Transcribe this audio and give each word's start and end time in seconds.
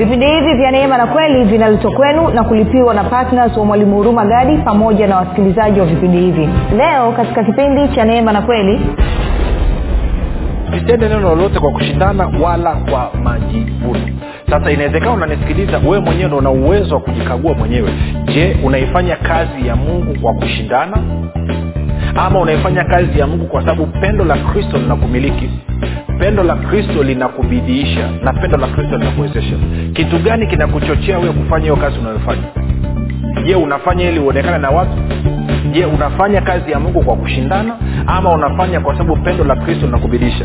vipindi 0.00 0.26
hivi 0.26 0.54
vya 0.54 0.70
neema 0.70 0.98
na 0.98 1.06
kweli 1.06 1.44
vinaletwa 1.44 1.90
kwenu 1.92 2.28
na 2.30 2.44
kulipiwa 2.44 2.94
na 2.94 3.04
ptns 3.04 3.56
wa 3.56 3.64
mwalimu 3.64 3.96
huruma 3.96 4.24
gadi 4.24 4.56
pamoja 4.56 5.06
na 5.06 5.16
wasikilizaji 5.16 5.80
wa 5.80 5.86
vipindi 5.86 6.18
hivi. 6.18 6.48
Leo 6.76 7.12
katika 7.12 7.44
kipindi 7.44 7.88
cha 7.88 8.04
neema 8.04 8.32
na 8.32 8.42
kweli 8.42 8.80
sitende 10.78 11.08
neno 11.08 11.20
lolote 11.20 11.60
kwa 11.60 11.70
kushindana 11.70 12.30
wala 12.42 12.72
kwa 12.74 13.10
majivuno. 13.22 14.00
Sasa 14.50 14.70
inawezekana 14.70 15.12
unanisikiliza 15.12 15.78
wewe 15.78 16.00
mwenyewe 16.00 16.28
ndo 16.28 16.36
una 16.36 16.50
uwezo 16.50 16.94
wa 16.94 17.00
kujikagua 17.00 17.54
mwenyewe. 17.54 17.90
Je 18.24 18.56
unaifanya 18.64 19.16
kazi 19.16 19.66
ya 19.66 19.76
mungu 19.76 20.20
kwa 20.22 20.34
kushindana? 20.34 20.96
Ama 22.16 22.40
unaifanya 22.40 22.84
kazi 22.84 23.18
ya 23.18 23.26
mungu 23.26 23.46
kwa 23.46 23.60
sababu 23.60 23.86
pendo 23.86 24.24
la 24.24 24.36
kristo 24.36 24.78
linakumiliki 24.78 25.50
pendo 26.20 26.42
la 26.42 26.56
kristo 26.56 27.02
linakubidiisha 27.02 28.10
na 28.22 28.32
pendo 28.32 28.56
la 28.56 28.66
kristo 28.66 28.96
linakuwezesha. 28.98 29.54
Kitu 29.92 30.18
gani 30.18 30.46
kinakuchochea 30.46 31.18
wewe 31.18 31.32
kufanya 31.32 31.62
hiyo 31.62 31.76
kazi 31.76 31.98
unayofanya? 31.98 32.42
Je 33.46 33.54
unafanya 33.54 34.08
ili 34.10 34.18
uonekane 34.18 34.58
na 34.58 34.70
watu? 34.70 34.92
Je 35.72 35.84
unafanya 35.84 36.40
kazi 36.40 36.70
ya 36.70 36.80
mungu 36.80 37.02
kwa 37.02 37.16
kushindana? 37.16 37.76
Ama 38.06 38.30
unafanya 38.30 38.80
kwa 38.80 38.92
sababu 38.98 39.16
pendo 39.16 39.44
la 39.44 39.56
kristo 39.56 39.86
linakubidisha 39.86 40.44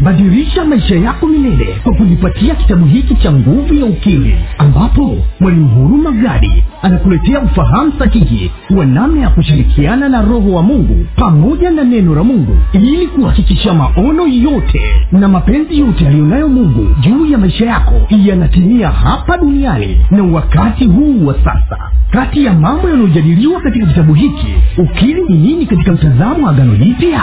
badilisha 0.00 0.64
maisha 0.64 0.94
yako 0.96 1.26
milele 1.26 1.76
kwa 1.82 1.94
kujipatia 1.94 2.54
kitabu 2.54 2.86
hiki 2.86 3.14
cha 3.14 3.32
nguvu 3.32 3.74
ya 3.74 3.84
ukimwi 3.84 4.34
ambapo 4.58 5.16
mwalimu 5.40 5.68
huruma 5.68 6.10
gadi 6.12 6.64
anakuletea 6.82 7.40
ufahamu 7.40 7.92
sahihi 7.98 8.50
wa 8.76 8.86
namna 8.86 9.20
ya 9.20 9.28
kushirikiana 9.30 10.08
na 10.08 10.22
roho 10.22 10.52
wa 10.52 10.62
mungu 10.62 11.06
pamoja 11.16 11.70
na 11.70 11.84
neno 11.84 12.14
la 12.14 12.24
mungu 12.24 12.56
ili 12.72 13.06
kuhakikisha 13.06 13.74
maono 13.74 14.26
yote 14.26 14.80
na 15.12 15.28
mapenzi 15.28 15.78
yote 15.78 16.04
yaliyonayo 16.04 16.48
mungu 16.48 16.86
juu 17.00 17.26
ya 17.26 17.38
maisha 17.38 17.66
yako 17.66 17.94
yanatimia 18.10 18.88
hapa 18.90 19.38
duniani 19.38 20.00
na 20.10 20.22
wakati 20.22 20.84
huu 20.86 21.26
wa 21.26 21.34
sasa. 21.34 21.78
Kati 22.10 22.44
ya 22.44 22.52
mambo 22.52 22.88
yanayojadiliwa 22.88 23.60
katika 23.60 23.86
kitabu 23.86 24.14
hiki 24.14 24.46
ukili 24.78 25.22
ni 25.28 25.36
nini 25.38 25.66
katika 25.66 25.92
mtazamo 25.92 26.46
wa 26.46 26.50
agano 26.50 26.76
jipya 26.76 27.22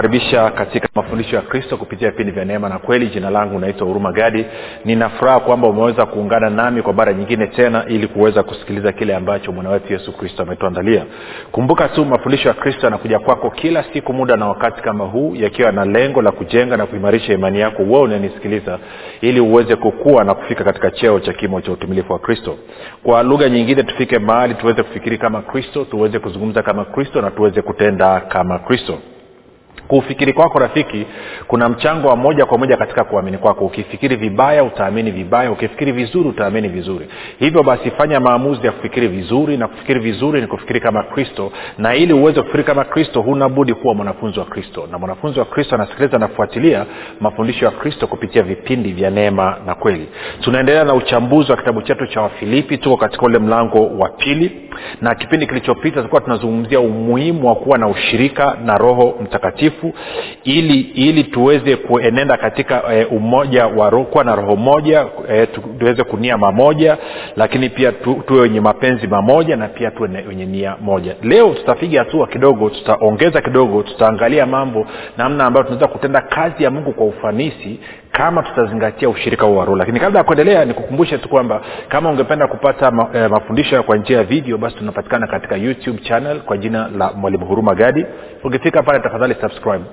nakukaribisha 0.00 0.50
katika 0.50 0.88
mafundisho 0.94 1.36
ya 1.36 1.42
kristo 1.42 1.76
kupitia 1.76 2.10
vipindi 2.10 2.32
vya 2.32 2.44
neema 2.44 2.68
na 2.68 2.78
kweli. 2.78 3.06
Jina 3.06 3.30
langu 3.30 3.58
naitwa 3.58 3.86
huruma 3.86 4.12
gadi. 4.12 4.46
Ninafuraha 4.84 5.40
kwamba 5.40 5.68
umeweza 5.68 6.06
kuungana 6.06 6.50
nami 6.50 6.82
kwa 6.82 6.92
mara 6.92 7.12
nyingine 7.12 7.46
tena 7.46 7.84
ili 7.88 8.06
kuweza 8.08 8.42
kusikiliza 8.42 8.92
kile 8.92 9.14
ambacho 9.16 9.52
mwana 9.52 9.70
wetu 9.70 9.92
yesu 9.92 10.12
kristo 10.12 10.42
ametuandalia. 10.42 11.04
Kumbuka 11.52 11.88
tu 11.88 12.04
mafundisho 12.04 12.48
ya 12.48 12.54
kristo 12.54 12.86
yanakuja 12.86 13.18
kwako 13.18 13.50
kila 13.50 13.84
siku 13.92 14.12
muda 14.12 14.36
na 14.36 14.46
wakati 14.48 14.82
kama 14.82 15.04
huu 15.04 15.34
yakiwa 15.36 15.72
na 15.72 15.84
lengo 15.84 16.22
la 16.22 16.32
kujenga 16.32 16.76
na 16.76 16.86
kuimarisha 16.86 17.32
imani 17.32 17.60
yako 17.60 17.82
wewe 17.82 18.00
unanisikiliza 18.00 18.78
ili 19.20 19.40
uweze 19.40 19.76
kukua 19.76 20.24
na 20.24 20.34
kufika 20.34 20.64
katika 20.64 20.90
cheo 20.90 21.20
cha 21.20 21.32
kimo 21.32 21.60
cha 21.60 21.72
utumilifu 21.72 22.12
wa 22.12 22.18
kristo. 22.18 22.56
Kwa 23.02 23.22
lugha 23.22 23.48
nyingine 23.48 23.82
tufike 23.82 24.18
mahali 24.18 24.54
tuweze 24.54 24.82
kufikiri 24.82 25.18
kama 25.18 25.42
kristo 25.42 25.84
tuweze 25.84 26.18
kuzungumza 26.18 26.62
kama 26.62 26.84
kristo 26.84 27.22
na 27.22 27.30
tuweze 27.30 27.62
kutenda 27.62 28.20
kama 28.20 28.58
kristo 28.58 28.98
kuufikiri 29.90 30.32
kwako 30.32 30.58
rafiki 30.58 31.06
kuna 31.46 31.68
mchango 31.68 32.08
wa 32.08 32.16
moja 32.16 32.46
kwa 32.46 32.58
moja 32.58 32.76
katika 32.76 33.04
kuamini 33.04 33.38
kwako. 33.38 33.64
Ukifikiri 33.64 34.16
vibaya 34.16 34.64
utaamini 34.64 35.10
vibaya. 35.10 35.50
Ukifikiri 35.52 35.92
vizuri 35.92 36.28
utaamini 36.28 36.68
vizuri. 36.68 37.08
Hivyo 37.38 37.62
basi 37.62 37.90
fanya 37.90 38.20
maamuzi 38.20 38.66
ya 38.66 38.72
kufikiri 38.72 39.08
vizuri 39.08 39.56
na 39.56 39.68
kufikiri 39.68 40.00
vizuri 40.00 40.40
ni 40.40 40.46
kufikiri 40.46 40.80
kama 40.80 41.02
kristo. 41.02 41.52
Na 41.78 41.94
ili 41.94 42.12
uweze 42.12 42.40
kufikiri 42.40 42.64
kama 42.64 42.84
kristo 42.84 43.20
huna 43.20 43.48
kuwa 43.74 43.94
mwanafunzi 43.94 44.38
wa 44.38 44.44
kristo. 44.44 44.88
Na 44.90 44.98
mwanafunzi 44.98 45.38
wa 45.38 45.44
kristo 45.44 45.74
anasikiliza 45.74 46.16
anafuatilia 46.16 46.86
mafundisho 47.20 47.64
ya 47.64 47.70
kristo 47.70 48.06
kupitia 48.06 48.42
vipindi 48.42 48.92
vya 48.92 49.10
neema 49.10 49.56
na 49.66 49.74
kweli. 49.74 50.08
Tunaendelea 50.40 50.84
na 50.84 50.94
uchambuzi 50.94 51.50
wa 51.50 51.56
kitabu 51.56 51.82
chetu 51.82 52.06
cha 52.06 52.20
wafilipi. 52.20 52.78
Tuko 52.78 52.96
katika 52.96 53.26
ule 53.26 53.38
mlango 53.38 53.86
wa 53.86 54.08
pili. 54.08 54.70
Na 55.00 55.14
kipindi 55.14 55.46
kilichopita 55.46 55.96
tulikuwa 55.96 56.20
tunazungumzia 56.20 56.80
umuhimu 56.80 57.48
wa 57.48 57.54
kuwa 57.54 57.78
na 57.78 57.88
ushirika 57.88 58.56
na 58.64 58.78
roho 58.78 59.14
mtakatifu 59.22 59.79
ili 60.44 60.80
ili 60.80 61.24
tuweze 61.24 61.76
kuenenda 61.76 62.36
katika 62.36 62.82
e, 62.94 63.04
umoja 63.04 63.66
wa 63.66 63.90
kuwa 64.04 64.24
na 64.24 64.34
roho 64.36 64.56
moja 64.56 65.06
e, 65.30 65.46
tuweze 65.78 66.04
kunia 66.04 66.38
mamoja 66.38 66.98
lakini 67.36 67.68
pia 67.68 67.92
tu, 67.92 68.22
tuwe 68.26 68.40
wenye 68.40 68.60
mapenzi 68.60 69.06
mamoja 69.06 69.56
na 69.56 69.68
pia 69.68 69.90
tuwe 69.90 70.24
wenye 70.28 70.46
nia 70.46 70.76
moja. 70.80 71.14
Leo 71.22 71.54
tutapiga 71.54 71.98
hatua 71.98 72.26
kidogo 72.26 72.70
tutaongeza 72.70 73.40
kidogo 73.40 73.82
tutaangalia 73.82 74.46
mambo 74.46 74.86
namna 75.16 75.44
ambayo 75.46 75.64
tunaweza 75.64 75.88
kutenda 75.88 76.20
kazi 76.20 76.64
ya 76.64 76.70
mungu 76.70 76.92
kwa 76.92 77.06
ufanisi 77.06 77.78
kama 78.12 78.42
tutazingatia 78.42 79.08
ushirika 79.08 79.46
huu 79.46 79.56
wa 79.56 79.64
roho 79.64 79.76
lakini 79.76 80.00
kabla 80.00 80.18
ya 80.18 80.24
kuendelea 80.24 80.64
nikukumbushe 80.64 81.18
tu 81.18 81.28
kwamba 81.28 81.60
kama 81.88 82.10
ungependa 82.10 82.46
kupata 82.46 82.90
ma, 82.90 83.08
e, 83.14 83.28
mafundisho 83.28 83.82
kwa 83.82 83.96
njia 83.96 84.18
ya 84.18 84.24
video 84.24 84.58
basi 84.58 84.76
tunapatikana 84.76 85.26
katika 85.26 85.56
youtube 85.56 85.98
channel 86.02 86.40
kwa 86.40 86.56
jina 86.56 86.88
la 86.98 87.12
mwalimu 87.12 87.46
huruma 87.46 87.74
gadi. 87.74 88.06
Ukifika 88.44 88.82
pale 88.82 89.00
tafadhali 89.00 89.34
subscribe 89.40 89.84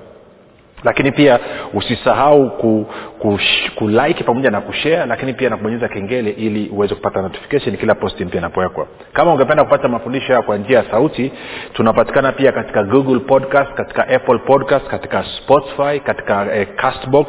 lakini 0.84 1.12
pia 1.12 1.38
usisahau 1.74 2.50
ku, 2.50 2.86
ku, 3.18 3.38
kulike 3.74 4.24
pamoja 4.24 4.50
na 4.50 4.60
kushare 4.60 5.06
lakini 5.06 5.32
pia 5.34 5.50
na 5.50 5.56
kubonyeza 5.56 5.88
kengele 5.88 6.30
ili 6.30 6.68
uweze 6.68 6.94
kupata 6.94 7.22
notification 7.22 7.76
kila 7.76 7.94
posti 7.94 8.24
mpya 8.24 8.38
inapowekwa. 8.38 8.86
Kama 9.12 9.32
ungependa 9.32 9.64
kupata 9.64 9.88
mafundisho 9.88 10.26
haya 10.26 10.42
kwa 10.42 10.56
njia 10.56 10.78
ya 10.78 10.84
sauti 10.90 11.32
tunapatikana 11.72 12.32
pia 12.32 12.52
katika 12.52 12.82
google 12.82 13.18
podcast 13.18 13.72
katika 13.74 14.08
apple 14.08 14.38
podcast 14.38 14.86
katika 14.86 15.24
spotify 15.24 16.00
katika 16.04 16.54
eh, 16.56 16.68
castbox 16.76 17.26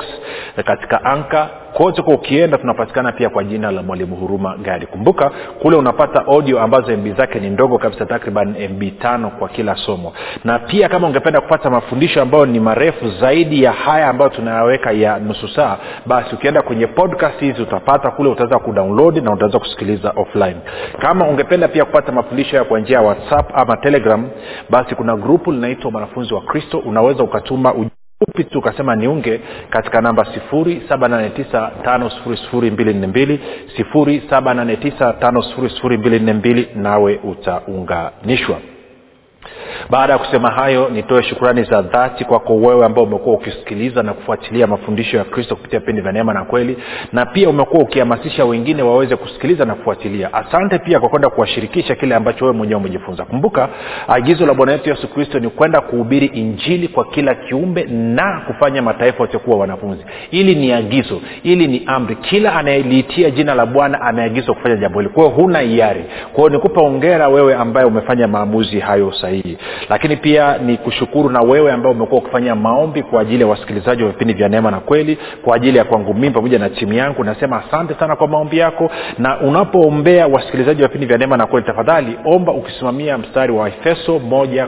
eh, 0.57 0.63
katika 0.66 1.06
anka 1.06 1.50
kote 1.79 2.01
kwa 2.01 2.13
ukienda 2.13 2.57
tunapatikana 2.57 3.11
pia 3.11 3.29
kwa 3.29 3.43
jina 3.43 3.71
la 3.71 3.83
mwalimu 3.83 4.15
huruma 4.15 4.57
gadi 4.57 4.85
kumbuka 4.85 5.31
kule 5.61 5.75
unapata 5.77 6.25
audio 6.27 6.61
ambazo 6.61 6.97
mb 6.97 7.17
zake 7.17 7.39
ni 7.39 7.49
ndogo 7.49 7.77
kabisa 7.77 8.05
takriban 8.05 8.55
mb 8.69 8.83
tano 9.01 9.29
kwa 9.29 9.49
kila 9.49 9.75
somo. 9.75 10.13
Na 10.43 10.59
pia 10.59 10.89
kama 10.89 11.07
ungependa 11.07 11.41
kupata 11.41 11.69
mafundisho 11.69 12.21
ambayo 12.21 12.45
ni 12.45 12.59
marefu 12.59 13.09
zaidi 13.09 13.63
ya 13.63 13.71
haya 13.71 14.07
ambayo 14.09 14.29
tunayaweka 14.29 14.91
ya 14.91 15.19
nusu 15.19 15.47
saa 15.47 15.77
basi 16.05 16.35
ukienda 16.35 16.61
kwenye 16.61 16.87
podcast 16.87 17.39
hizi 17.39 17.61
utapata 17.61 18.11
kule 18.11 18.29
utaweza 18.29 18.59
kudownload 18.59 19.17
na 19.23 19.31
utaweza 19.33 19.59
kusikiliza 19.59 20.13
offline. 20.15 20.55
Kama 20.99 21.27
ungependa 21.27 21.67
pia 21.67 21.85
kupata 21.85 22.11
mafundisho 22.11 22.55
ya 22.57 22.63
kwa 22.63 22.79
njia 22.79 22.97
ya 22.97 23.03
whatsapp 23.03 23.51
ama 23.57 23.77
telegram 23.77 24.29
basi 24.69 24.95
kuna 24.95 25.15
grupu 25.15 25.51
linaitwa 25.51 25.91
mwanafunzi 25.91 26.33
wa 26.33 26.41
kristo. 26.41 26.77
Unaweza 26.77 27.23
ukatuma 27.23 27.71
uj- 27.71 27.89
fupi 28.25 28.44
tu 28.44 28.60
ukasema 28.60 28.95
niunge 28.95 29.42
katika 29.69 30.01
namba 30.01 30.24
7895242 30.54 33.38
7895242 33.80 36.66
nawe 36.75 37.19
utaunganishwa 37.24 38.57
baada 39.89 40.13
ya 40.13 40.19
kusema 40.19 40.51
hayo 40.51 40.89
nitoe 40.89 41.24
shukrani 41.24 41.63
za 41.63 41.81
dhati 41.81 42.25
kwako 42.25 42.56
wewe 42.56 42.86
ambao 42.86 43.03
umekuwa 43.03 43.36
ukisikiliza 43.36 44.03
na 44.03 44.13
kufuatilia 44.13 44.68
mafundisho 44.68 45.18
ya 45.18 45.24
kristo 45.24 45.56
kupitia 45.56 45.80
vipindi 45.80 46.01
vya 46.01 46.12
neema 46.12 46.33
na 46.33 46.45
kweli 46.45 46.77
na 47.13 47.25
pia 47.25 47.50
umekuwa 47.50 47.83
ukihamasisha 47.83 48.45
wengine 48.45 48.81
waweze 48.83 49.15
kusikiliza 49.15 49.65
na 49.65 49.75
kufuatilia. 49.75 50.33
Asante 50.33 50.80
pia 50.80 51.00
kwa 51.00 51.09
kwenda 51.09 51.30
kuwashirikisha 51.30 51.95
kile 51.95 52.15
ambacho 52.15 52.45
wewe 52.45 52.57
mwenyewe 52.57 52.80
umejifunza. 52.80 53.25
Kumbuka 53.25 53.69
agizo 54.07 54.45
la 54.45 54.53
bwana 54.53 54.71
wetu 54.71 54.89
yesu 54.89 55.07
kristo 55.07 55.39
ni 55.39 55.50
kwenda 55.50 55.81
kuhubiri 55.81 56.25
injili 56.25 56.88
kwa 56.88 57.06
kila 57.06 57.36
kiumbe 57.36 57.83
na 57.89 58.41
kufanya 58.47 58.81
mataifa 58.81 59.24
yote 59.24 59.38
kuwa 59.38 59.57
wanafunzi. 59.57 60.06
Ili 60.31 60.56
ni 60.56 60.71
agizo 60.74 61.21
ili 61.44 61.68
ni 61.68 61.83
amri. 61.86 62.15
Kila 62.15 62.56
anayeliitia 62.56 63.30
jina 63.31 63.53
la 63.56 63.65
bwana 63.65 64.01
ameagizwa 64.01 64.56
kufanya 64.56 64.75
jambo 64.75 65.00
hili. 65.00 65.13
Kwao 65.13 65.30
huna 65.30 65.59
hiari. 65.59 66.06
Kwao 66.33 66.50
nikupa 66.50 66.81
ongera 66.81 67.27
wewe 67.27 67.56
ambaye 67.56 67.88
umefanya 67.88 68.27
maamuzi 68.27 68.80
hayo 68.80 69.12
sahihi 69.12 69.28
lakini 69.89 70.15
pia 70.17 70.57
ni 70.57 70.77
kushukuru 70.77 71.29
na 71.29 71.41
wewe 71.41 71.71
ambao 71.71 71.91
umekuwa 71.91 72.21
ukifanya 72.21 72.55
maombi 72.55 73.03
kwa 73.03 73.21
ajili 73.21 73.41
ya 73.41 73.47
wasikilizaji 73.47 74.03
wa 74.03 74.09
vipindi 74.09 74.33
vya 74.33 74.49
neema 74.49 74.71
na 74.71 74.79
kweli 74.79 75.17
kwa 75.43 75.55
ajili 75.55 75.77
ya 75.77 75.83
kwangu 75.83 76.13
mimi 76.13 76.31
pamoja 76.31 76.59
na 76.59 76.69
timu 76.69 76.93
yangu. 76.93 77.23
Nasema 77.23 77.63
asante 77.65 77.93
sana 77.93 78.15
kwa 78.15 78.27
maombi 78.27 78.57
yako. 78.57 78.91
Na 79.17 79.39
unapoombea 79.41 80.27
wasikilizaji 80.27 80.81
wa 80.81 80.87
vipindi 80.87 81.07
vya 81.07 81.17
neema 81.17 81.37
na 81.37 81.45
kweli 81.45 81.65
tafadhali 81.65 82.17
omba 82.25 82.51
ukisimamia 82.53 83.17
mstari 83.17 83.53
wa 83.53 83.67
efeso 83.67 84.19
moja 84.19 84.67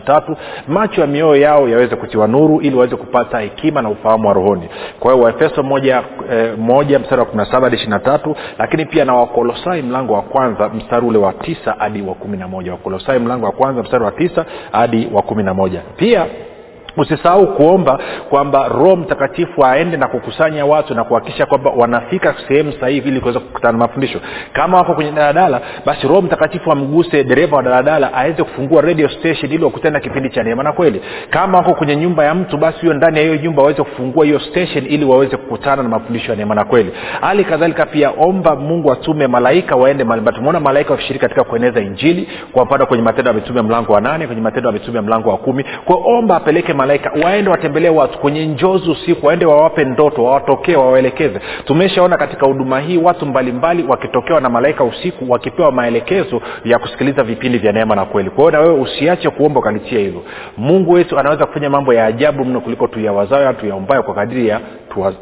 tatu. 0.00 0.36
Macho 0.68 1.00
ya 1.00 1.06
mioyo 1.06 1.36
yao 1.42 1.68
yaweze 1.68 1.96
kutiwa 1.96 2.28
nuru 2.28 2.60
ili 2.60 2.76
waweze 2.76 2.96
kupata 2.96 3.38
hekima 3.40 3.82
na 3.82 3.88
ufahamu 3.88 4.28
wa 4.28 4.34
rohoni. 4.34 4.68
Kwa 5.00 5.12
hiyo 5.12 5.24
waefeso 5.24 5.62
eh, 6.32 6.58
mstari 7.00 7.20
wa 7.20 7.26
kumi 7.26 7.36
na 7.42 7.44
saba 7.50 7.60
hadi 7.60 7.76
ishiri 7.76 7.90
na 7.90 7.98
tatu. 7.98 8.36
Lakini 8.58 8.84
pia 8.86 9.04
na 9.04 9.14
wakolosai 9.14 9.82
mlango 9.82 10.12
wa 10.12 10.22
kwanza 10.22 10.68
mstari 10.68 11.06
ule 11.06 11.18
wa 11.18 11.32
tisa 11.32 11.74
hadi 11.78 12.02
wa 12.02 12.14
kumi 12.14 12.36
na 12.36 12.48
moja. 12.48 12.72
Wakolosai 12.72 13.18
mlango 13.24 13.46
wa 13.46 13.52
kwanza 13.52 13.82
mstari 13.82 14.04
wa 14.04 14.10
tisa 14.12 14.44
hadi 14.72 15.08
wa 15.12 15.22
kumi 15.22 15.42
na 15.42 15.54
moja. 15.54 15.80
Pia 15.96 16.26
usisahau 16.96 17.46
kuomba 17.54 17.98
kwamba 18.30 18.68
roho 18.68 18.96
mtakatifu 18.96 19.64
aende 19.66 19.96
na 19.96 20.08
kukusanya 20.08 20.66
watu 20.66 20.94
na 20.94 21.04
kuhakikisha 21.04 21.46
kwamba 21.46 21.70
wanafika 21.70 22.34
sehemu 22.48 22.72
sahihi 22.80 23.08
ili 23.08 23.20
kuweza 23.20 23.40
kukutana 23.40 23.72
na 23.72 23.78
mafundisho. 23.78 24.20
Kama 24.52 24.76
wako 24.78 24.94
kwenye 24.94 25.12
daladala 25.12 25.60
basi 25.86 26.08
roho 26.08 26.22
mtakatifu 26.22 26.72
amguse 26.72 27.24
dereva 27.24 27.56
wa 27.56 27.62
daladala 27.62 28.12
aweze 28.14 28.42
kufungua 28.42 28.82
radio 28.82 29.08
station 29.08 29.52
ili 29.52 29.64
wakutana 29.64 29.92
na 29.92 30.00
kipindi 30.00 30.30
cha 30.30 30.42
neema 30.42 30.62
na 30.62 30.72
kweli. 30.72 31.00
Kama 31.30 31.58
wako 31.58 31.74
kwenye 31.74 31.96
nyumba 31.96 32.24
ya 32.24 32.34
mtu 32.34 32.56
basi 32.58 32.80
huyo 32.80 32.94
ndani 32.94 33.16
ya 33.18 33.22
hiyo 33.24 33.36
nyumba 33.36 33.62
waweze 33.62 33.82
kufungua 33.82 34.24
hiyo 34.24 34.40
station 34.40 34.86
ili 34.88 35.04
waweze 35.04 35.36
kukutana 35.36 35.82
na 35.82 35.88
mafundisho 35.88 36.30
ya 36.32 36.36
neema 36.36 36.54
na 36.54 36.64
kweli. 36.64 36.92
Hali 37.20 37.44
kadhalika 37.44 37.86
pia 37.86 38.10
omba 38.18 38.56
mungu 38.56 38.92
atume 38.92 39.26
malaika 39.26 39.76
waende 39.76 40.04
mbalimbali 40.04 40.36
tumeona 40.36 40.60
malaika 40.60 40.90
wakishiriki 40.90 41.20
katika 41.22 41.44
kueneza 41.44 41.80
injili. 41.80 42.28
Kwa 42.52 42.64
mfano 42.64 42.86
kwenye 42.86 43.02
matendo 43.02 43.28
ya 43.30 43.34
mitume 43.34 43.62
mlango 43.62 43.92
wa 43.92 44.00
nane 44.00 44.26
kwenye 44.26 44.42
matendo 44.42 44.68
ya 44.68 44.72
mitume 44.72 45.00
mlango 45.00 45.30
wa 45.30 45.36
kumi. 45.36 45.64
Kwao 45.84 46.02
omba 46.06 46.36
apeleke 46.36 46.72
malaika. 46.86 47.12
Waende 47.24 47.50
watembelee 47.50 47.88
watu 47.88 48.18
kwenye 48.18 48.46
njozi 48.46 48.90
usiku 48.90 49.26
waende 49.26 49.46
wawape 49.46 49.84
ndoto 49.84 50.24
wawatokee 50.24 50.76
wawaelekeze. 50.76 51.40
Tumeshaona 51.64 52.16
katika 52.16 52.46
huduma 52.46 52.80
hii 52.80 52.98
watu 52.98 53.26
mbalimbali 53.26 53.84
wakitokewa 53.88 54.40
na 54.40 54.48
malaika 54.48 54.84
usiku 54.84 55.30
wakipewa 55.32 55.72
maelekezo 55.72 56.40
ya 56.64 56.78
kusikiliza 56.78 57.22
vipindi 57.22 57.58
vya 57.58 57.72
neema 57.72 57.94
na 57.94 58.04
kweli. 58.04 58.30
Kwa 58.30 58.38
hiyo 58.38 58.50
na 58.50 58.60
wewe 58.60 58.80
usiache 58.80 59.30
kuomba 59.30 59.60
ukalitia 59.60 59.98
hilo 59.98 60.22
mungu 60.56 60.92
wetu 60.92 61.18
anaweza 61.18 61.46
kufanya 61.46 61.70
mambo 61.70 61.94
ya 61.94 62.06
ajabu 62.06 62.44
mno 62.44 62.60
kuliko 62.60 62.86
tuyawazao 62.86 63.52
tuyaombayo 63.52 64.02
kwa 64.02 64.14
kadiri 64.14 64.48
ya 64.48 64.60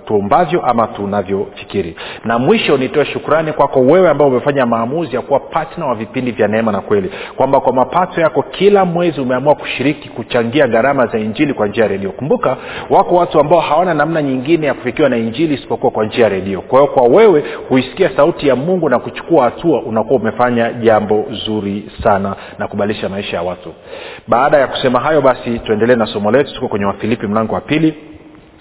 tuombavyo 0.06 0.60
ama 0.62 0.86
tunavyofikiri. 0.86 1.96
Na 2.24 2.38
mwisho 2.38 2.76
nitoe 2.76 3.04
shukrani 3.04 3.52
kwako 3.52 3.80
wewe 3.80 4.10
ambao 4.10 4.28
umefanya 4.28 4.66
maamuzi 4.66 5.16
ya 5.16 5.22
kuwa 5.22 5.40
patna 5.40 5.86
wa 5.86 5.94
vipindi 5.94 6.30
vya 6.30 6.48
neema 6.48 6.72
na 6.72 6.80
kweli. 6.80 7.10
Kwamba 7.36 7.60
kwa 7.60 7.72
mapato 7.72 8.20
yako 8.20 8.42
kila 8.42 8.84
mwezi 8.84 9.20
umeamua 9.20 9.54
kushiriki 9.54 10.08
kuchangia 10.08 10.66
gharama 10.66 11.06
za 11.06 11.18
injili 11.18 11.54
kwa 11.54 11.66
njia 11.66 11.82
ya 11.84 11.88
redio. 11.90 12.10
Kumbuka 12.10 12.56
wako 12.90 13.14
watu 13.14 13.40
ambao 13.40 13.60
hawana 13.60 13.94
namna 13.94 14.22
nyingine 14.22 14.66
ya 14.66 14.74
kufikiwa 14.74 15.08
na 15.08 15.16
injili 15.16 15.54
isipokuwa 15.54 15.92
kwa 15.92 16.04
njia 16.06 16.24
ya 16.24 16.28
redio. 16.28 16.60
Kwa 16.60 16.80
hiyo 16.80 16.92
kwa 16.92 17.02
wewe 17.02 17.44
huisikia 17.68 18.10
sauti 18.16 18.48
ya 18.48 18.56
mungu 18.56 18.88
na 18.88 18.98
kuchukua 18.98 19.44
hatua 19.44 19.82
unakuwa 19.82 20.20
umefanya 20.20 20.72
jambo 20.72 21.24
zuri 21.46 21.90
sana 22.02 22.36
na 22.58 22.68
kubadilisha 22.68 23.08
maisha 23.08 23.36
ya 23.36 23.42
watu. 23.42 23.72
Baada 24.28 24.58
ya 24.58 24.66
kusema 24.66 25.00
hayo 25.00 25.20
basi 25.20 25.58
tuendelee 25.58 25.94
na 25.96 26.06
somo 26.06 26.30
letu. 26.30 26.54
Tuko 26.54 26.68
kwenye 26.68 26.84
wafilipi 26.84 27.26
mlango 27.26 27.54
wa 27.54 27.60
pili 27.60 27.94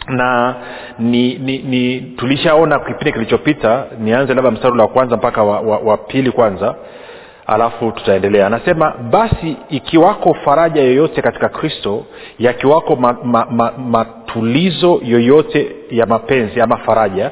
na 0.08 0.56
ni, 1.00 1.36
ni, 1.38 1.58
ni 1.58 2.02
tulishaona 2.02 2.80
kipindi 2.80 3.12
kilichopita 3.12 3.86
nianze 4.00 4.34
labda 4.34 4.52
mstari 4.52 4.80
wa 4.80 4.88
kwanza 4.88 5.18
mpaka 5.18 5.44
wa, 5.44 5.60
wa, 5.60 5.78
wa 5.78 5.98
pili 5.98 6.32
kwanza 6.32 6.76
alafu 7.48 7.92
tutaendelea. 7.92 8.48
Anasema 8.48 8.94
basi 9.12 9.58
ikiwako 9.70 10.34
faraja 10.34 10.82
yoyote 10.82 11.22
katika 11.22 11.50
kristo 11.50 12.06
yakiwako 12.40 12.96
ma, 12.96 13.18
ma, 13.24 13.46
ma, 13.50 13.72
matulizo 13.78 15.02
yoyote 15.04 15.72
ya 15.90 16.06
mapenzi 16.06 16.62
ama 16.62 16.78
faraja 16.78 17.32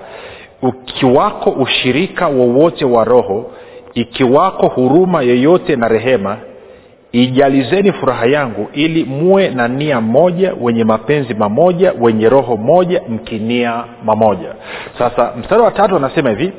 ukiwako 0.62 1.50
ushirika 1.50 2.28
wowote 2.28 2.86
wa 2.86 3.04
roho 3.04 3.52
ikiwako 3.94 4.68
huruma 4.68 5.22
yoyote 5.22 5.76
na 5.76 5.88
rehema 5.88 6.38
ijalizeni 7.12 7.92
furaha 7.92 8.26
yangu 8.26 8.68
ili 8.74 9.04
muwe 9.06 9.50
na 9.50 9.68
nia 9.68 10.02
moja 10.02 10.54
wenye 10.62 10.84
mapenzi 10.84 11.34
mamoja 11.34 11.94
wenye 12.00 12.30
roho 12.30 12.58
moja 12.58 13.02
mkinia 13.10 13.84
mamoja. 14.06 14.56
Sasa 14.98 15.34
mstari 15.40 15.62
wa 15.62 15.72
tatu 15.72 15.96
anasema 15.96 16.30
hivi 16.30 16.52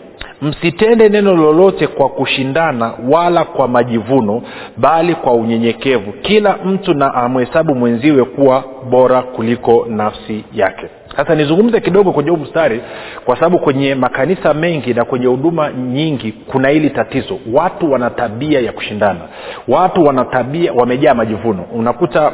msitende 0.42 1.08
neno 1.08 1.36
lolote 1.36 1.86
kwa 1.86 2.08
kushindana 2.08 2.92
wala 3.10 3.44
kwa 3.44 3.68
majivuno 3.68 4.42
bali 4.76 5.14
kwa 5.14 5.32
unyenyekevu. 5.32 6.12
Kila 6.12 6.56
mtu 6.64 6.94
na 6.94 7.14
amhesabu 7.14 7.74
mwenziwe 7.74 8.24
kuwa 8.24 8.64
bora 8.90 9.22
kuliko 9.22 9.86
nafsi 9.88 10.44
yake 10.54 10.86
sasa 11.20 11.34
nizungumze 11.34 11.80
kidogo 11.80 12.12
kwenye 12.12 12.30
huu 12.30 12.36
mstari 12.36 12.80
kwa 13.24 13.34
sababu 13.36 13.58
kwenye 13.58 13.94
makanisa 13.94 14.54
mengi 14.54 14.94
na 14.94 15.04
kwenye 15.04 15.26
huduma 15.26 15.72
nyingi 15.72 16.32
kuna 16.32 16.68
hili 16.68 16.90
tatizo. 16.90 17.38
Watu 17.52 17.92
wana 17.92 18.10
tabia 18.10 18.60
ya 18.60 18.72
kushindana. 18.72 19.20
Watu 19.68 20.02
wana 20.04 20.24
tabia 20.24 20.72
wamejaa 20.72 21.14
majivuno. 21.14 21.64
Unakuta 21.74 22.32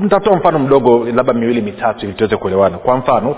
nitatoa 0.00 0.36
mfano 0.36 0.58
mdogo 0.58 1.06
labda 1.14 1.32
miwili 1.32 1.62
mitatu 1.62 2.04
ili 2.06 2.14
tuweze 2.14 2.36
kuelewana. 2.36 2.78
Kwa 2.78 2.96
mfano 2.96 3.36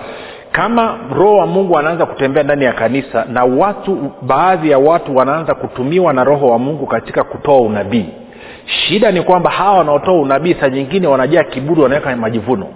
kama 0.53 0.99
roho 1.15 1.37
wa 1.37 1.47
mungu 1.47 1.79
anaanza 1.79 2.07
kutembea 2.07 2.43
ndani 2.43 2.65
ya 2.65 2.73
kanisa 2.73 3.25
na 3.33 3.45
watu 3.45 4.11
baadhi 4.23 4.71
ya 4.71 4.79
watu 4.79 5.17
wanaanza 5.17 5.55
kutumiwa 5.55 6.12
na 6.12 6.25
roho 6.25 6.47
wa 6.47 6.59
mungu 6.59 6.87
katika 6.87 7.25
kutoa 7.25 7.61
unabii. 7.61 8.07
Shida 8.67 9.11
ni 9.11 9.23
kwamba 9.23 9.50
hawa 9.50 9.79
wanaotoa 9.79 10.21
unabii 10.21 10.55
saa 10.61 10.69
nyingine 10.69 11.07
wanajaa 11.07 11.43
kiburi 11.45 11.81
wanaweka 11.81 12.17
majivuno 12.17 12.67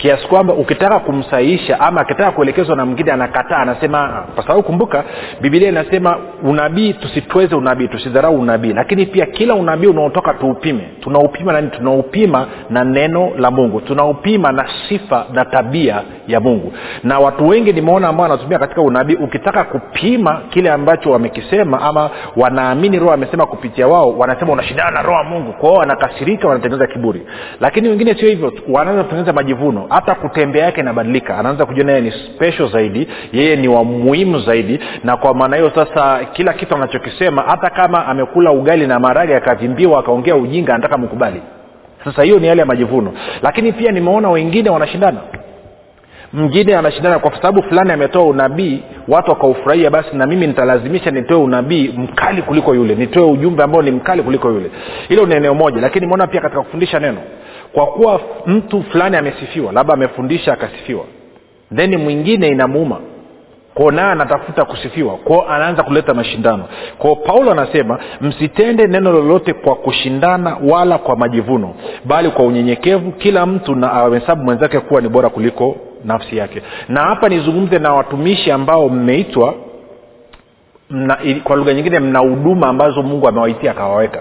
kiasi 0.00 0.26
kwamba 0.28 0.54
ukitaka 0.54 0.98
kumsaisha 1.00 1.80
ama 1.80 2.00
akitaka 2.00 2.30
kuelekezwa 2.30 2.76
na 2.76 2.84
mwingine 2.86 3.12
anakataa 3.12 3.56
anasema 3.56 4.24
kwa 4.34 4.42
sababu 4.44 4.62
kumbuka 4.62 5.04
bibilia 5.40 5.68
inasema 5.68 6.16
unabii 6.42 6.92
tusitweze 6.92 7.54
unabii 7.54 7.88
tusidharau 7.88 8.40
unabii. 8.40 8.72
Lakini 8.72 9.06
pia 9.06 9.26
kila 9.26 9.54
unabii 9.54 9.86
unaotoka 9.86 10.34
tuupime. 10.34 10.88
Tunaupima 11.00 11.52
nani 11.52 11.68
tunaupima 11.70 12.46
na 12.70 12.84
neno 12.84 13.30
la 13.38 13.50
mungu. 13.50 13.80
Tunaupima 13.80 14.52
na 14.52 14.68
sifa 14.88 15.26
na 15.32 15.44
tabia 15.44 16.02
ya 16.28 16.40
mungu. 16.40 16.72
Na 17.04 17.18
watu 17.18 17.48
wengi 17.48 17.72
nimeona 17.72 18.08
ambao 18.08 18.22
wanatumia 18.22 18.58
katika 18.58 18.82
unabii 18.82 19.14
ukitaka 19.14 19.64
kupima 19.64 20.40
kile 20.50 20.70
ambacho 20.70 21.10
wamekisema 21.10 21.80
ama 21.82 22.10
wanaamini 22.36 22.98
roho 22.98 23.12
amesema 23.12 23.46
kupitia 23.46 23.86
wao 23.88 24.18
wanasema 24.18 24.52
unashindana 24.52 24.90
na 24.90 25.02
roho 25.02 25.16
wa 25.18 25.24
mungu. 25.24 25.52
Kwao 25.52 25.74
wanakasirika 25.74 26.48
wanatengeneza 26.48 26.86
kiburi. 26.92 27.22
Lakini 27.60 27.88
wengine 27.88 28.14
sio 28.14 28.28
hivyo 28.28 28.52
wanaanza 28.68 29.02
kutengeneza 29.02 29.32
majivuno 29.32 29.86
hata 29.90 30.14
kutembea 30.14 30.64
yake 30.64 30.80
inabadilika. 30.80 31.38
Anaanza 31.38 31.66
kujiona 31.66 31.92
yeye 31.92 32.04
ni 32.04 32.10
special 32.12 32.68
zaidi 32.72 33.08
yeye 33.32 33.56
ni 33.56 33.68
wa 33.68 33.84
muhimu 33.84 34.38
zaidi. 34.38 34.80
Na 35.04 35.16
kwa 35.16 35.34
maana 35.34 35.56
hiyo 35.56 35.70
sasa 35.74 36.24
kila 36.32 36.52
kitu 36.52 36.74
anachokisema 36.74 37.42
hata 37.42 37.70
kama 37.70 38.06
amekula 38.06 38.50
ugali 38.52 38.86
na 38.86 38.98
marage 39.00 39.36
akavimbiwa 39.36 40.00
akaongea 40.00 40.36
ujinga 40.36 40.74
anataka 40.74 40.98
mkubali 40.98 41.42
sasa 42.04 42.22
hiyo 42.22 42.38
ni 42.38 42.48
hali 42.48 42.60
ya 42.60 42.66
majivuno. 42.66 43.12
Lakini 43.42 43.72
pia 43.72 43.92
nimeona 43.92 44.30
wengine 44.30 44.70
wanashindana. 44.70 45.18
Mngine 46.32 46.76
anashindana 46.76 47.18
kwa 47.18 47.36
sababu 47.36 47.62
fulani 47.62 47.92
ametoa 47.92 48.22
unabii 48.24 48.82
watu 49.08 49.30
wakaufurahia 49.30 49.90
basi 49.90 50.16
na 50.16 50.26
mimi 50.26 50.46
nitalazimisha 50.46 51.10
nitoe 51.10 51.36
unabii 51.36 51.94
mkali 51.96 52.42
kuliko 52.42 52.74
yule. 52.74 52.94
Nitoe 52.94 53.22
ujumbe 53.30 53.62
ambao 53.62 53.82
ni 53.82 53.90
mkali 53.90 54.22
kuliko 54.22 54.48
yule. 54.50 54.70
Hilo 55.08 55.26
ni 55.26 55.34
eneo 55.34 55.54
moja. 55.54 55.80
Lakini 55.80 56.04
imeona 56.06 56.26
pia 56.26 56.40
katika 56.40 56.62
kufundisha 56.62 56.98
neno 56.98 57.18
kwa 57.72 57.86
kuwa 57.86 58.20
mtu 58.46 58.82
fulani 58.82 59.16
amesifiwa 59.16 59.72
labda 59.72 59.94
amefundisha 59.94 60.52
akasifiwa 60.52 61.04
then 61.76 61.96
mwingine 61.96 62.48
inamuuma. 62.48 63.00
Kwao 63.74 63.90
naye 63.90 64.10
anatafuta 64.12 64.64
kusifiwa 64.64 65.16
kwao 65.16 65.48
anaanza 65.48 65.82
kuleta 65.82 66.14
mashindano. 66.14 66.64
Kwao 66.98 67.16
paulo 67.16 67.52
anasema 67.52 67.98
msitende 68.20 68.86
neno 68.86 69.12
lolote 69.12 69.52
kwa 69.52 69.74
kushindana 69.74 70.56
wala 70.68 70.98
kwa 70.98 71.16
majivuno 71.16 71.74
bali 72.04 72.30
kwa 72.30 72.44
unyenyekevu 72.44 73.12
kila 73.12 73.46
mtu 73.46 73.74
na 73.74 73.92
ahesabu 73.92 74.44
mwenzake 74.44 74.80
kuwa 74.80 75.00
ni 75.00 75.08
bora 75.08 75.28
kuliko 75.28 75.76
nafsi 76.04 76.36
yake. 76.36 76.62
Na 76.88 77.00
hapa 77.00 77.28
nizungumze 77.28 77.78
na 77.78 77.92
watumishi 77.92 78.50
ambao 78.52 78.88
mmeitwa 78.88 79.54
mna, 80.90 81.18
kwa 81.44 81.56
lugha 81.56 81.74
nyingine 81.74 81.98
mna 82.00 82.18
huduma 82.18 82.68
ambazo 82.68 83.02
mungu 83.02 83.28
amewaitia 83.28 83.70
akawaweka 83.70 84.20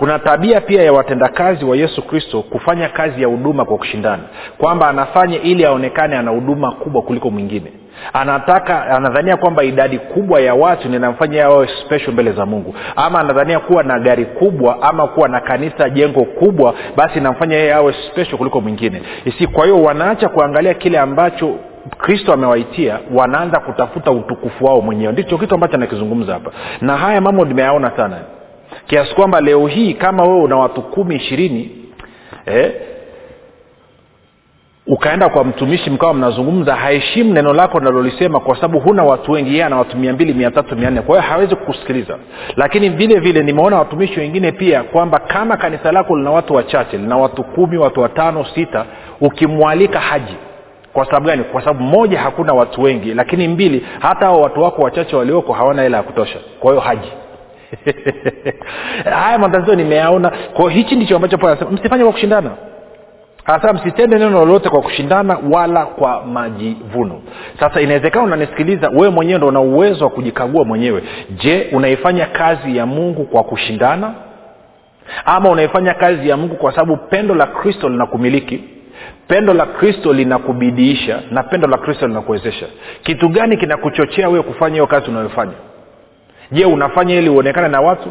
kuna 0.00 0.18
tabia 0.18 0.60
pia 0.60 0.82
ya 0.82 0.92
watendakazi 0.92 1.64
wa 1.64 1.76
yesu 1.76 2.02
kristo 2.02 2.42
kufanya 2.42 2.88
kazi 2.88 3.22
ya 3.22 3.28
huduma 3.28 3.64
kwa 3.64 3.78
kushindana. 3.78 4.22
Kwamba 4.58 4.88
anafanya 4.88 5.42
ili 5.42 5.64
aonekane 5.64 6.16
ana 6.16 6.30
huduma 6.30 6.72
kubwa 6.72 7.02
kuliko 7.02 7.30
mwingine. 7.30 7.72
Anataka 8.12 8.86
anadhania 8.86 9.36
kwamba 9.36 9.64
idadi 9.64 9.98
kubwa 9.98 10.40
ya 10.40 10.54
watu 10.54 10.88
ninamfanya 10.88 11.48
wawe 11.48 11.68
special 11.84 12.12
mbele 12.12 12.32
za 12.32 12.46
mungu. 12.46 12.74
Ama 12.96 13.20
anadhania 13.20 13.58
kuwa 13.58 13.82
na 13.82 13.98
gari 13.98 14.24
kubwa 14.24 14.82
ama 14.82 15.06
kuwa 15.06 15.28
na 15.28 15.40
kanisa 15.40 15.90
jengo 15.90 16.24
kubwa 16.24 16.74
basi 16.96 17.18
inamfanya 17.18 17.56
yeye 17.56 17.74
awe 17.74 17.94
special 18.10 18.36
kuliko 18.36 18.60
mwingine. 18.60 19.02
Isi 19.24 19.46
kwa 19.46 19.64
hiyo 19.64 19.82
wanaacha 19.82 20.28
kuangalia 20.28 20.74
kile 20.74 20.98
ambacho 20.98 21.54
kristo 21.98 22.32
amewaitia 22.32 22.98
wanaanza 23.14 23.60
kutafuta 23.60 24.10
utukufu 24.10 24.64
wao 24.64 24.80
mwenyewe. 24.80 25.12
Ndicho 25.12 25.38
kitu 25.38 25.54
ambacho 25.54 25.74
anakizungumza 25.74 26.32
hapa. 26.32 26.50
Na 26.80 26.96
haya 26.96 27.20
mambo 27.20 27.44
nimeyaona 27.44 27.90
sana 27.96 28.16
kiasi 28.86 29.14
kwamba 29.14 29.40
leo 29.40 29.66
hii 29.66 29.94
kama 29.94 30.22
wewe 30.22 30.42
una 30.42 30.56
watu 30.56 30.82
kumi 30.82 31.14
ishirini 31.16 31.70
eh, 32.46 32.72
ukaenda 34.86 35.28
kwa 35.28 35.44
mtumishi 35.44 35.90
mkawa 35.90 36.14
mnazungumza 36.14 36.76
haheshimu 36.76 37.34
neno 37.34 37.52
lako 37.52 37.80
nalolisema 37.80 38.40
kwa 38.40 38.54
sababu 38.56 38.80
huna 38.80 39.02
watu 39.04 39.32
wengi 39.32 39.50
yeye 39.50 39.64
ana 39.64 39.76
watu 39.78 39.96
mia 39.96 40.12
mbili 40.12 40.34
mia 40.34 40.50
tatu 40.50 40.76
mia 40.76 40.90
nne. 40.90 41.02
Kwa 41.02 41.16
hiyo 41.20 41.30
hawezi 41.30 41.56
kukusikiliza. 41.56 42.18
Lakini 42.56 42.88
vile 42.88 43.20
vile 43.20 43.42
nimeona 43.42 43.78
watumishi 43.78 44.20
wengine 44.20 44.52
pia 44.52 44.82
kwamba 44.82 45.18
kama 45.18 45.56
kanisa 45.56 45.92
lako 45.92 46.16
lina 46.16 46.30
watu 46.30 46.54
wachache 46.54 46.96
lina 46.98 47.16
watu 47.16 47.44
kumi 47.44 47.78
watu 47.78 48.00
watano 48.00 48.44
sita 48.54 48.84
ukimwalika 49.20 50.00
haji. 50.00 50.34
Kwa 50.92 51.04
sababu 51.06 51.26
gani? 51.26 51.44
Kwa 51.44 51.60
sababu 51.60 51.82
moja 51.84 52.20
hakuna 52.20 52.52
watu 52.52 52.82
wengi. 52.82 53.14
Lakini 53.14 53.48
mbili 53.48 53.86
hata 54.00 54.26
hao 54.26 54.40
watu 54.40 54.62
wako 54.62 54.82
wachache 54.82 55.16
walioko 55.16 55.52
hawana 55.52 55.82
hela 55.82 55.96
ya 55.96 56.02
kutosha. 56.02 56.38
Kwa 56.60 56.70
hiyo 56.70 56.80
haji 56.80 57.12
haya 59.24 59.38
matatizo 59.38 59.74
nimeyaona. 59.74 60.30
Kwao 60.54 60.68
hichi 60.68 60.96
ndicho 60.96 61.16
ambacho 61.16 61.38
paulo 61.38 61.52
anasema 61.52 61.70
msifanye 61.70 62.02
kwa 62.04 62.12
kushindana. 62.12 62.50
Anasema 63.44 63.72
msitende 63.72 64.18
neno 64.18 64.30
lolote 64.30 64.68
kwa 64.68 64.82
kushindana 64.82 65.38
wala 65.50 65.86
kwa 65.86 66.26
majivuno. 66.26 67.22
Sasa 67.60 67.80
inawezekana 67.80 68.24
unanisikiliza 68.24 68.88
wewe 68.88 69.08
mwenyewe 69.10 69.38
ndo 69.38 69.46
una 69.48 69.60
uwezo 69.60 70.04
wa 70.04 70.10
kujikagua 70.10 70.64
mwenyewe. 70.64 71.02
Je 71.30 71.68
unaifanya 71.72 72.26
kazi 72.26 72.76
ya 72.76 72.86
mungu 72.86 73.24
kwa 73.24 73.44
kushindana? 73.44 74.14
Ama 75.24 75.50
unaifanya 75.50 75.94
kazi 75.94 76.28
ya 76.28 76.36
mungu 76.36 76.54
kwa 76.54 76.72
sababu 76.72 76.96
pendo 76.96 77.34
la 77.34 77.46
kristo 77.46 77.88
linakumiliki? 77.88 78.64
Pendo 79.28 79.54
la 79.54 79.66
kristo 79.66 80.12
linakubidiisha 80.12 81.20
na 81.30 81.42
pendo 81.42 81.68
la 81.68 81.78
kristo 81.78 82.06
linakuwezesha. 82.08 82.66
Kitu 83.02 83.28
gani 83.28 83.56
kinakuchochea 83.56 84.28
wewe 84.28 84.42
kufanya 84.42 84.74
hiyo 84.74 84.86
kazi 84.86 85.10
unayofanya 85.10 85.52
je 86.52 86.64
unafanya 86.64 87.14
ili 87.14 87.28
uonekane 87.28 87.68
na 87.68 87.80
watu? 87.80 88.08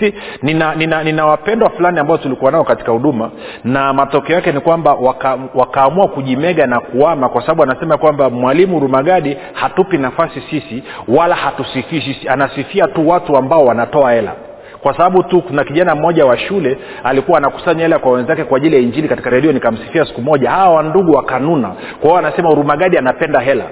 Si 0.00 0.14
nina, 0.42 0.74
nina, 0.74 1.04
nina 1.04 1.26
wapendwa 1.26 1.70
fulani 1.70 1.98
ambao 1.98 2.18
tulikuwa 2.18 2.50
nao 2.52 2.64
katika 2.64 2.92
huduma 2.92 3.30
na 3.64 3.92
matokeo 3.92 4.36
yake 4.36 4.52
ni 4.52 4.60
kwamba 4.60 4.94
waka, 4.94 5.38
wakaamua 5.54 6.08
kujimega 6.08 6.66
na 6.66 6.80
kuama 6.80 7.28
kwa 7.28 7.42
sababu 7.42 7.62
anasema 7.62 7.96
kwamba 7.96 8.30
mwalimu 8.30 8.80
rumagadi 8.80 9.36
hatupi 9.52 9.98
nafasi 9.98 10.40
sisi 10.50 10.82
wala 11.08 11.34
hatusifii 11.34 12.00
sisi 12.00 12.28
anasifia 12.28 12.86
tu 12.88 13.08
watu 13.08 13.36
ambao 13.36 13.64
wanatoa 13.64 14.12
hela. 14.12 14.32
Kwa 14.82 14.92
sababu 14.96 15.22
tu 15.22 15.42
kuna 15.42 15.64
kijana 15.64 15.94
mmoja 15.94 16.26
wa 16.26 16.38
shule 16.38 16.78
alikuwa 17.04 17.38
anakusanya 17.38 17.82
hela 17.82 17.98
kwa 17.98 18.12
wenzake 18.12 18.44
kwa 18.44 18.56
ajili 18.56 18.76
ya 18.76 18.82
injili 18.82 19.08
katika 19.08 19.30
redio 19.30 19.52
nikamsifia 19.52 20.04
siku 20.04 20.22
moja. 20.22 20.50
Hawa 20.50 20.74
wandugu 20.74 21.12
wakanuna. 21.12 21.68
Kwa 22.00 22.10
hiyo 22.10 22.16
anasema 22.16 22.50
urumagadi 22.50 22.98
anapenda 22.98 23.40
hela 23.40 23.64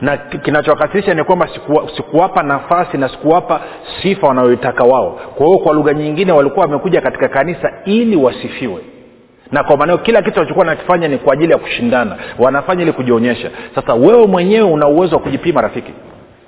na 0.00 0.16
kinachowakasirisha 0.16 1.14
ni 1.14 1.24
kwamba 1.24 1.48
sikuwapa 1.96 2.34
siku 2.40 2.46
nafasi 2.48 2.98
na 2.98 3.08
sikuwapa 3.08 3.60
sifa 4.02 4.26
wanayoitaka 4.26 4.84
wao. 4.84 5.20
Kwa 5.34 5.46
hiyo 5.46 5.58
kwa 5.58 5.74
lugha 5.74 5.92
nyingine 5.94 6.32
walikuwa 6.32 6.66
wamekuja 6.66 7.00
katika 7.00 7.28
kanisa 7.28 7.72
ili 7.84 8.16
wasifiwe. 8.16 8.80
Na 9.52 9.64
kwa 9.64 9.76
maanao 9.76 9.98
kila 9.98 10.22
kitu 10.22 10.38
walichokuwa 10.38 10.66
nakifanya 10.66 11.08
ni 11.08 11.18
kwa 11.18 11.32
ajili 11.32 11.52
ya 11.52 11.58
kushindana. 11.58 12.16
Wanafanya 12.38 12.82
ili 12.82 12.92
kujionyesha. 12.92 13.50
Sasa 13.74 13.94
wewe 13.94 14.26
mwenyewe 14.26 14.70
una 14.70 14.88
uwezo 14.88 15.16
wa 15.16 15.22
kujipima 15.22 15.60
rafiki. 15.60 15.92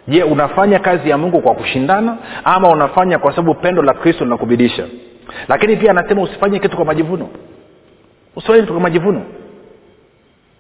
Je 0.09 0.23
unafanya 0.23 0.79
kazi 0.79 1.11
ya 1.11 1.19
mungu 1.19 1.41
kwa 1.41 1.55
kushindana 1.55 2.17
ama 2.45 2.69
unafanya 2.69 3.19
kwa 3.19 3.31
sababu 3.31 3.55
pendo 3.55 3.83
la 3.83 3.95
kristo 3.95 4.25
linakubidisha? 4.25 4.85
Lakini 5.49 5.77
pia 5.77 5.91
anasema 5.91 6.23
usifanye 6.23 6.59
kitu 6.59 6.77
kwa 6.77 6.85
majivuno. 6.85 7.29
Usifanye 8.37 8.61
kitu 8.61 8.73
kwa 8.73 8.83
majivuno 8.83 9.23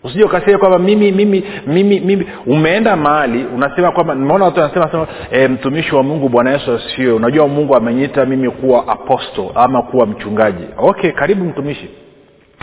usije 0.04 0.25
ukasema 0.25 0.59
kwamba 0.59 0.78
mimi 0.78 1.12
mimi 1.12 1.45
mimi 1.66 2.00
mimi. 2.00 2.26
Umeenda 2.47 2.97
mahali 2.97 3.45
unasema 3.54 3.92
kwamba 3.92 4.14
nimeona 4.14 4.45
watu 4.45 4.61
wanasema 4.61 4.90
sema 4.90 5.07
e, 5.30 5.49
mtumishi 5.49 5.95
wa 5.95 6.02
mungu 6.02 6.28
bwana 6.28 6.50
yesu 6.50 6.73
asifiwe. 6.73 7.12
Unajua 7.12 7.49
mungu 7.49 7.76
amenyita 7.76 8.26
mimi 8.26 8.50
kuwa 8.50 8.88
aposto 8.88 9.52
ama 9.54 9.83
kuwa 9.83 10.07
mchungaji. 10.07 10.64
Okay 10.78 11.11
karibu 11.12 11.45
mtumishi. 11.45 11.88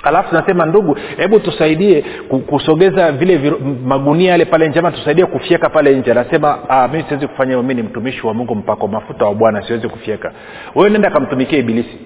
Alafu 0.04 0.30
tunasema 0.30 0.66
ndugu 0.66 0.98
hebu 1.18 1.40
tusaidie 1.40 2.02
kusogeza 2.48 3.12
vile 3.12 3.38
viru, 3.38 3.60
magunia 3.86 4.32
yale 4.32 4.46
pale 4.46 4.68
nje 4.68 4.82
tusaidie 4.82 5.26
kufyeka 5.26 5.70
pale 5.70 5.96
nje. 5.96 6.12
Anasema 6.12 6.58
mi 6.94 7.04
siwezi 7.08 7.28
kufanya 7.28 7.50
hivyo 7.52 7.64
mi 7.64 7.74
ni 7.74 7.84
mtumishi 7.84 8.28
wa 8.28 8.34
mungu 8.34 8.56
mpako 8.56 8.88
mafuta 8.88 9.26
wa 9.26 9.34
bwana 9.36 9.62
siwezi 9.68 9.88
kufyeka. 9.90 10.32
Wewe 10.76 10.90
nenda 10.90 11.10
kamtumikia 11.10 11.60
ibilisi. 11.60 11.98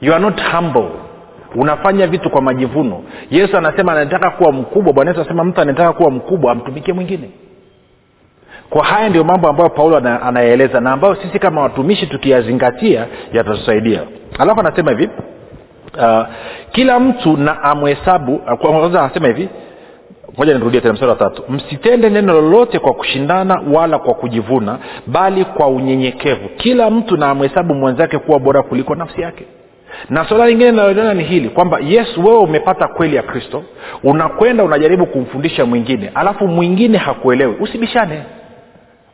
You 0.00 0.14
are 0.14 0.22
not 0.22 0.40
humble 0.52 0.88
unafanya 1.54 2.06
vitu 2.06 2.30
kwa 2.30 2.42
majivuno. 2.42 3.02
Yesu 3.30 3.56
anasema 3.56 3.92
anataka 3.92 4.30
kuwa 4.30 4.52
mkubwa. 4.52 4.92
Bwana 4.92 5.10
yesu 5.10 5.20
anasema 5.20 5.44
mtu 5.44 5.60
anataka 5.60 5.92
kuwa 5.92 6.10
mkubwa 6.10 6.52
amtumikie 6.52 6.94
mwingine. 6.94 7.30
Kwa 8.70 8.84
haya 8.84 9.08
ndio 9.08 9.24
mambo 9.24 9.48
ambayo 9.48 9.70
paulo 9.70 9.96
anayaeleza 9.96 10.80
na 10.80 10.92
ambayo 10.92 11.14
sisi 11.14 11.38
kama 11.38 11.60
watumishi 11.62 12.06
tukiyazingatia 12.06 13.06
yatatusaidia. 13.32 14.00
Alafu 14.38 14.60
anasema 14.60 14.90
hivi 14.90 15.08
uh, 15.98 16.22
kila 16.72 17.00
mtu 17.00 17.36
na 17.36 17.62
amhesabu 17.62 18.34
uh, 18.34 18.52
kwanza 18.58 19.00
anasema 19.04 19.26
hivi 19.26 19.48
moja 20.38 20.54
nirudie 20.54 20.80
tena 20.80 20.92
mstari 20.94 21.10
wa 21.10 21.16
tatu. 21.16 21.42
Msitende 21.48 22.10
neno 22.10 22.32
lolote 22.32 22.78
kwa 22.78 22.92
kushindana 22.94 23.62
wala 23.72 23.98
kwa 23.98 24.14
kujivuna 24.14 24.78
bali 25.06 25.44
kwa 25.44 25.66
unyenyekevu. 25.66 26.48
Kila 26.56 26.90
mtu 26.90 27.16
na 27.16 27.30
amhesabu 27.30 27.74
mwenzake 27.74 28.18
kuwa 28.18 28.38
bora 28.38 28.62
kuliko 28.62 28.94
nafsi 28.94 29.20
yake 29.20 29.44
na 30.10 30.24
suala 30.28 30.46
lingine 30.46 30.70
linaloendana 30.70 31.14
ni 31.14 31.24
hili 31.24 31.48
kwamba 31.48 31.78
yesu 31.80 32.24
wewe 32.26 32.38
umepata 32.38 32.88
kweli 32.88 33.16
ya 33.16 33.22
kristo 33.22 33.62
unakwenda 34.04 34.64
unajaribu 34.64 35.06
kumfundisha 35.06 35.66
mwingine 35.66 36.10
alafu 36.14 36.48
mwingine 36.48 36.98
hakuelewi 36.98 37.56
usibishane. 37.60 38.22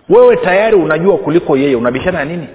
Wewe 0.08 0.36
tayari 0.36 0.76
unajua 0.76 1.16
kuliko 1.18 1.56
yeye 1.56 1.76
unabishana 1.76 2.24
nini? 2.24 2.46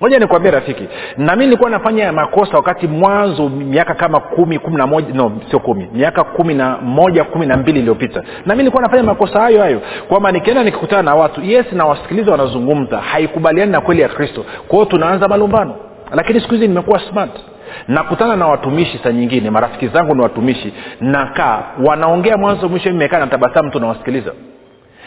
Moja 0.00 0.18
nikuambia 0.18 0.50
rafiki 0.50 0.88
na 1.16 1.36
mi 1.36 1.44
nilikuwa 1.44 1.70
nafanya 1.70 2.12
makosa 2.12 2.56
wakati 2.56 2.86
mwanzo 2.86 3.48
miaka 3.48 3.94
kama 3.94 4.20
kumi 4.20 4.58
kumi 4.58 4.76
na 4.76 4.86
moja 4.86 5.14
no 5.14 5.32
sio 5.50 5.58
kumi 5.58 5.88
miaka 5.94 6.24
kumi 6.24 6.54
na 6.54 6.76
moja 6.78 7.24
kumi 7.24 7.46
na 7.46 7.56
mbili 7.56 7.78
iliyopita. 7.78 8.22
Na 8.46 8.54
mi 8.54 8.58
nilikuwa 8.58 8.82
nafanya 8.82 9.02
makosa 9.02 9.40
hayo 9.40 9.60
hayo 9.60 9.80
kwamba 10.08 10.32
nikienda 10.32 10.64
nikikutana 10.64 11.02
na 11.02 11.14
watu 11.14 11.40
yes 11.44 11.66
nawasikiliza 11.72 12.30
wanazungumza 12.30 12.98
haikubaliani 12.98 13.72
na 13.72 13.80
kweli 13.80 14.02
ya 14.02 14.08
kristo. 14.08 14.44
Kwao 14.68 14.84
tunaanza 14.84 15.28
malumbano 15.28 15.74
lakini 16.12 16.40
siku 16.40 16.54
hizi 16.54 16.68
nimekuwa 16.68 17.00
smart. 17.00 17.30
Nakutana 17.88 18.36
na 18.36 18.46
watumishi 18.46 18.98
saa 19.04 19.12
nyingine 19.12 19.50
marafiki 19.50 19.88
zangu 19.88 20.14
ni 20.14 20.20
watumishi 20.22 20.72
nakaa 21.00 21.62
wanaongea 21.86 22.36
mwanzo 22.36 22.68
mwisho 22.68 22.92
mekaa 22.92 23.18
na 23.18 23.26
tabasamu 23.26 23.70
tu 23.70 23.80
nawasikiliza. 23.80 24.32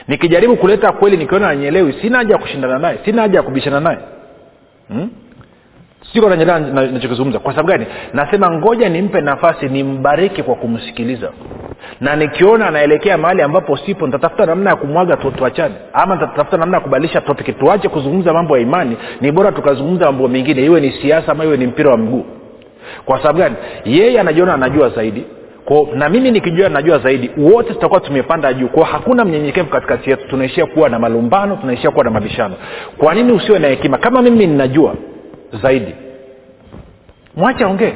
Nikijaribu 0.08 0.56
kuleta 0.58 0.92
kweli 0.92 1.18
nikiona 1.18 1.48
nanyelewi 1.48 1.94
sina 2.02 2.18
haja 2.18 2.34
ya 2.34 2.40
kushindana 2.42 2.80
naye 2.80 3.00
sina 3.06 3.22
haja 3.22 3.38
ya 3.38 3.44
kubishana 3.44 3.80
naye. 3.80 3.98
Hmm? 4.88 5.10
Siko 6.14 6.30
nachokizungumza 6.30 7.40
kwa 7.40 7.52
sababu 7.56 7.70
gani? 7.70 7.86
Nasema 8.14 8.52
ngoja 8.52 8.90
nimpe 8.90 9.22
nafasi 9.22 9.66
nimbariki 9.66 10.44
kwa 10.44 10.56
kumsikiliza. 10.56 11.30
Na 12.02 12.16
nikiona 12.16 12.68
anaelekea 12.68 13.18
mahali 13.18 13.42
ambapo 13.42 13.78
sipo 13.78 14.06
nitatafuta 14.06 14.46
namna 14.46 14.70
ya 14.70 14.76
kumwaga 14.76 15.18
tu, 15.18 15.32
tuachane. 15.32 15.76
Ama 15.94 16.16
nitatafuta 16.16 16.58
namna 16.58 16.78
ya 16.78 16.84
kubadilisha 16.84 17.22
topic 17.22 17.60
tuache 17.60 17.90
kuzungumza 17.90 18.34
mambo 18.34 18.58
ya 18.58 18.64
imani. 18.64 18.98
Ni 19.22 19.32
bora 19.32 19.52
tukazungumza 19.52 20.06
mambo 20.06 20.28
mengine 20.28 20.66
iwe 20.66 20.82
ni 20.82 20.92
siasa 20.92 21.32
ama 21.32 21.46
iwe 21.46 21.58
ni 21.58 21.68
mpira 21.68 21.90
wa 21.92 21.98
mguu. 21.98 22.26
Kwa 23.06 23.18
sababu 23.18 23.40
gani? 23.40 23.56
Yeye 23.86 24.20
anajiona 24.20 24.54
anajua 24.54 24.90
zaidi. 24.90 25.24
Kwa 25.66 25.88
na 25.96 26.10
mimi 26.10 26.32
nikijua 26.32 26.70
najua 26.70 27.00
zaidi 27.00 27.32
wote 27.38 27.74
tutakuwa 27.74 28.00
tumepanda 28.00 28.54
juu. 28.54 28.68
Kwao 28.68 28.86
hakuna 28.86 29.26
mnyenyekevu 29.26 29.70
katikati 29.70 30.10
yetu. 30.10 30.28
Tunaishia 30.28 30.66
kuwa 30.66 30.90
na 30.90 31.00
malumbano 31.00 31.56
tunaishia 31.56 31.92
kuwa 31.92 32.04
na 32.04 32.12
mabishano. 32.12 32.56
Kwa 32.98 33.14
nini 33.14 33.32
usiwe 33.32 33.60
na 33.60 33.68
hekima? 33.68 33.98
Kama 33.98 34.22
mimi 34.22 34.48
ninajua 34.48 34.96
zaidi. 35.58 35.96
Mwache 37.36 37.64
aongee 37.64 37.94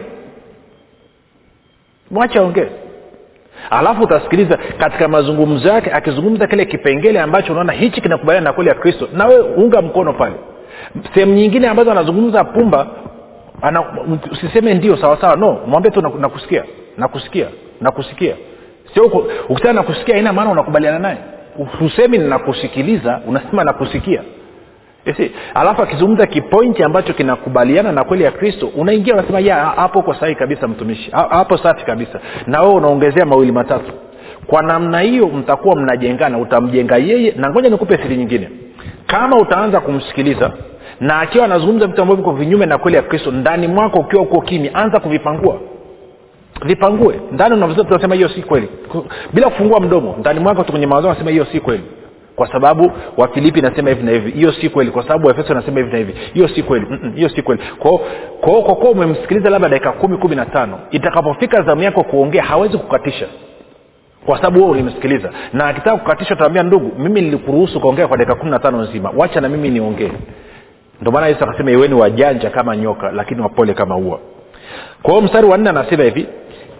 mwache 2.12 2.40
aongee 2.40 2.68
alafu 3.70 4.04
utasikiliza 4.04 4.58
katika 4.78 5.08
mazungumzo 5.08 5.70
yake 5.70 5.92
akizungumza 5.92 6.48
kile 6.48 6.66
kipengele 6.66 7.20
ambacho 7.20 7.52
unaona 7.52 7.74
hichi 7.74 8.02
kinakubaliana 8.02 8.50
na 8.50 8.54
kweli 8.54 8.70
ya 8.70 8.76
kristo. 8.76 9.08
Na 9.14 9.26
we 9.26 9.40
unga 9.40 9.82
mkono 9.82 10.14
pale. 10.14 10.36
Sehemu 11.14 11.34
nyingine 11.34 11.68
ambazo 11.68 11.92
anazungumza 11.92 12.44
pumba 12.44 12.88
ana, 13.62 13.84
usiseme 14.32 14.74
ndio 14.74 14.98
sawasawa 14.98 15.36
no 15.36 15.60
mwambie 15.68 15.92
tu 15.92 16.02
nakusikia 16.20 16.64
nakusikia 16.98 17.48
nakusikia. 17.82 18.36
Sio 18.94 19.06
ukisema 19.50 19.74
nakusikia 19.74 20.16
haina 20.16 20.34
maana 20.34 20.52
unakubaliana 20.52 21.00
naye. 21.00 21.18
Usemi 21.82 22.18
nakusikiliza 22.18 23.22
unasema 23.28 23.64
nakusikia 23.64 24.22
Alafu 25.54 25.82
akizungumza 25.84 26.26
kipointi 26.28 26.84
ambacho 26.84 27.14
kinakubaliana 27.14 27.92
na 27.92 28.04
kweli 28.04 28.24
ya 28.24 28.32
kristo 28.32 28.72
unaingia 28.76 29.14
unasema 29.14 29.40
ya 29.40 29.56
hapo 29.56 30.00
uko 30.00 30.14
sahihi 30.14 30.40
kabisa 30.40 30.68
mtumishi. 30.68 31.12
Hapo 31.12 31.58
safi 31.58 31.86
kabisa. 31.86 32.20
Na 32.48 32.62
wewe 32.62 32.74
unaongezea 32.74 33.26
mawili 33.26 33.52
matatu. 33.52 33.92
Kwa 34.48 34.62
namna 34.64 35.00
hiyo 35.00 35.28
mtakuwa 35.28 35.76
mnajengana 35.76 36.38
utamjenga 36.38 36.98
yeye. 36.98 37.34
Na 37.38 37.50
ngoja 37.50 37.70
nikupe 37.70 37.98
siri 37.98 38.18
nyingine. 38.18 38.50
Kama 39.08 39.38
utaanza 39.38 39.80
kumsikiliza 39.80 40.52
na 41.00 41.20
akiwa 41.20 41.46
anazungumza 41.46 41.88
vitu 41.88 42.02
ambavyo 42.02 42.24
viko 42.24 42.36
vinyume 42.38 42.66
na 42.66 42.78
kweli 42.78 42.98
ya 42.98 43.04
kristo 43.04 43.32
ndani 43.32 43.68
mwako 43.68 44.00
ukiwa 44.00 44.22
uko 44.22 44.42
kimya 44.42 44.76
anza 44.76 45.00
kuvipangua. 45.00 45.58
Vipangue. 46.66 47.20
Ndani 47.32 47.56
unasema 47.56 48.16
hiyo 48.16 48.30
si 48.30 48.42
kweli. 48.42 48.70
Bila 49.34 49.50
kufungua 49.50 49.80
mdomo 49.80 50.16
ndani 50.20 50.40
mwako 50.40 50.64
tu 50.64 50.72
kwenye 50.72 50.88
mawazo 50.88 51.10
anasema 51.10 51.32
hiyo 51.32 51.46
si 51.46 51.60
kweli 51.60 51.84
kwa 52.38 52.52
sababu 52.52 52.92
wafilipi 53.18 53.62
nasema 53.62 53.90
hivi 53.90 54.04
na 54.04 54.12
hivi. 54.12 54.32
Hiyo 54.32 54.52
si 54.52 54.70
kweli. 54.70 54.92
Kwa 54.92 55.04
sababu 55.04 55.28
waefeso 55.28 55.54
nasema 55.54 55.80
hivi 55.80 55.92
na 55.92 55.98
hivi. 55.98 56.14
Hiyo 56.34 56.48
si 56.48 56.64
kweli. 56.64 56.86
Hiyo 57.16 57.30
si 57.30 57.42
kweli. 57.42 57.62
Kwao 58.42 58.62
kwa 58.62 58.90
umemsikiliza 58.90 59.50
labda 59.50 59.70
dakika 59.70 59.92
kumi 59.92 60.18
kumi 60.18 60.36
na 60.36 60.46
tano 60.46 60.80
itakapofika 60.92 61.62
zamu 61.62 61.84
yako 61.84 62.04
kuongea 62.04 62.44
hawezi 62.44 62.78
kukatisha. 62.78 63.28
Kwa 64.26 64.38
sababu 64.38 64.60
wewe 64.60 64.72
ulimsikiliza. 64.72 65.30
Na 65.54 65.68
akitaka 65.68 65.98
kukatisha 65.98 66.34
utaambia 66.34 66.64
ndugu 66.64 66.92
mimi 67.00 67.22
nilikuruhusu 67.22 67.80
kuongea 67.80 68.08
kwa 68.08 68.18
dakika 68.18 68.36
kumi 68.36 68.52
na 68.52 68.60
tano 68.60 68.82
nzima. 68.82 69.12
Wacha 69.18 69.42
na 69.42 69.50
mimi 69.50 69.70
niongee. 69.70 70.12
Ndio 71.02 71.12
maana 71.12 71.28
yesu 71.28 71.44
akasema 71.44 71.72
iweni 71.72 71.94
wajanja 71.94 72.50
kama 72.50 72.78
nyoka 72.78 73.12
lakini 73.12 73.42
wapole 73.42 73.74
kama 73.74 73.98
ua. 73.98 74.20
Kwa 75.02 75.12
hiyo 75.14 75.22
mstari 75.26 75.48
wa 75.48 75.58
nne 75.58 75.70
anasema 75.70 76.04
hivi 76.04 76.28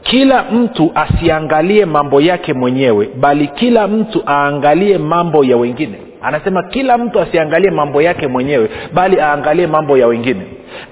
kila 0.02 0.44
mtu 0.44 0.92
asiangalie 0.96 1.86
mambo 1.86 2.22
yake 2.22 2.54
mwenyewe 2.54 3.10
bali 3.20 3.48
kila 3.48 3.88
mtu 3.88 4.24
aangalie 4.28 4.98
mambo 4.98 5.44
ya 5.44 5.58
wengine. 5.58 5.98
Anasema 6.22 6.64
kila 6.64 6.98
mtu 6.98 7.20
asiangalie 7.20 7.72
mambo 7.72 8.02
yake 8.02 8.28
mwenyewe 8.28 8.70
bali 8.94 9.22
aangalie 9.22 9.68
mambo 9.68 9.98
ya 9.98 10.08
wengine. 10.08 10.42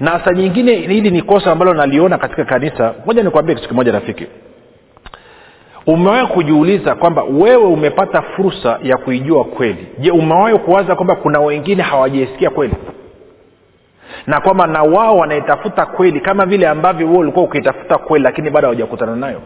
Na 0.00 0.20
saa 0.24 0.32
nyingine 0.32 0.74
hili 0.74 1.10
ni 1.10 1.22
kosa 1.22 1.52
ambalo 1.52 1.74
naliona 1.74 2.18
katika 2.18 2.44
kanisa. 2.44 2.94
Moja 3.06 3.22
nikwambie 3.22 3.54
kitu 3.54 3.68
kimoja 3.68 3.92
rafiki. 3.92 4.26
Umewahi 5.86 6.26
kujiuliza 6.26 6.94
kwamba 6.94 7.22
wewe 7.24 7.64
umepata 7.66 8.22
fursa 8.22 8.78
ya 8.82 8.96
kuijua 8.96 9.44
kweli? 9.44 9.86
Je 9.98 10.10
umewahi 10.10 10.58
kuwaza 10.58 10.94
kwamba 10.94 11.16
kuna 11.16 11.40
wengine 11.40 11.82
hawajaisikia 11.82 12.50
kweli 12.50 12.74
na 14.26 14.40
kwamba 14.40 14.66
na 14.66 14.82
wao 14.82 15.16
wanaitafuta 15.18 15.86
kweli 15.86 16.20
kama 16.20 16.46
vile 16.46 16.68
ambavyo 16.68 17.06
huo 17.06 17.18
ulikuwa 17.18 17.44
ukiitafuta 17.44 17.98
kweli 17.98 18.24
lakini 18.24 18.50
bado 18.50 18.66
hawajakutana 18.66 19.16
nayo. 19.16 19.40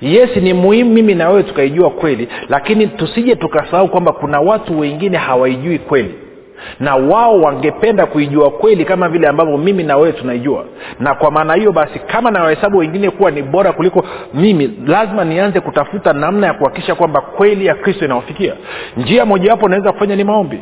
Yes 0.00 0.36
ni 0.36 0.52
muhimu 0.54 0.90
mimi 0.92 1.14
na 1.14 1.28
wewe 1.28 1.42
tukaijua 1.42 1.90
kweli 1.90 2.28
lakini 2.48 2.86
tusije 2.86 3.36
tukasahau 3.36 3.88
kwamba 3.88 4.12
kuna 4.12 4.40
watu 4.40 4.80
wengine 4.80 5.16
hawaijui 5.18 5.78
kweli. 5.78 6.14
Na 6.80 6.96
wao 6.96 7.40
wangependa 7.40 8.06
kuijua 8.06 8.50
kweli 8.50 8.84
kama 8.84 9.08
vile 9.08 9.28
ambavyo 9.28 9.58
mimi 9.58 9.82
na 9.82 9.96
wewe 9.96 10.12
tunaijua. 10.12 10.64
Na 11.00 11.14
kwa 11.14 11.30
maana 11.30 11.54
hiyo 11.54 11.72
basi 11.72 11.98
kama 11.98 12.30
nawahesabu 12.30 12.78
wengine 12.78 13.10
kuwa 13.10 13.30
ni 13.30 13.42
bora 13.42 13.72
kuliko 13.72 14.04
mimi 14.34 14.78
lazima 14.86 15.24
nianze 15.24 15.60
kutafuta 15.60 16.12
namna 16.12 16.46
ya 16.46 16.52
kuhakikisha 16.54 16.94
kwamba 16.94 17.20
kweli 17.20 17.66
ya 17.66 17.74
kristo 17.74 18.04
inawafikia. 18.04 18.54
Njia 18.96 19.24
mojawapo 19.26 19.68
naweza 19.68 19.92
kufanya 19.92 20.16
ni 20.16 20.24
maombi 20.24 20.58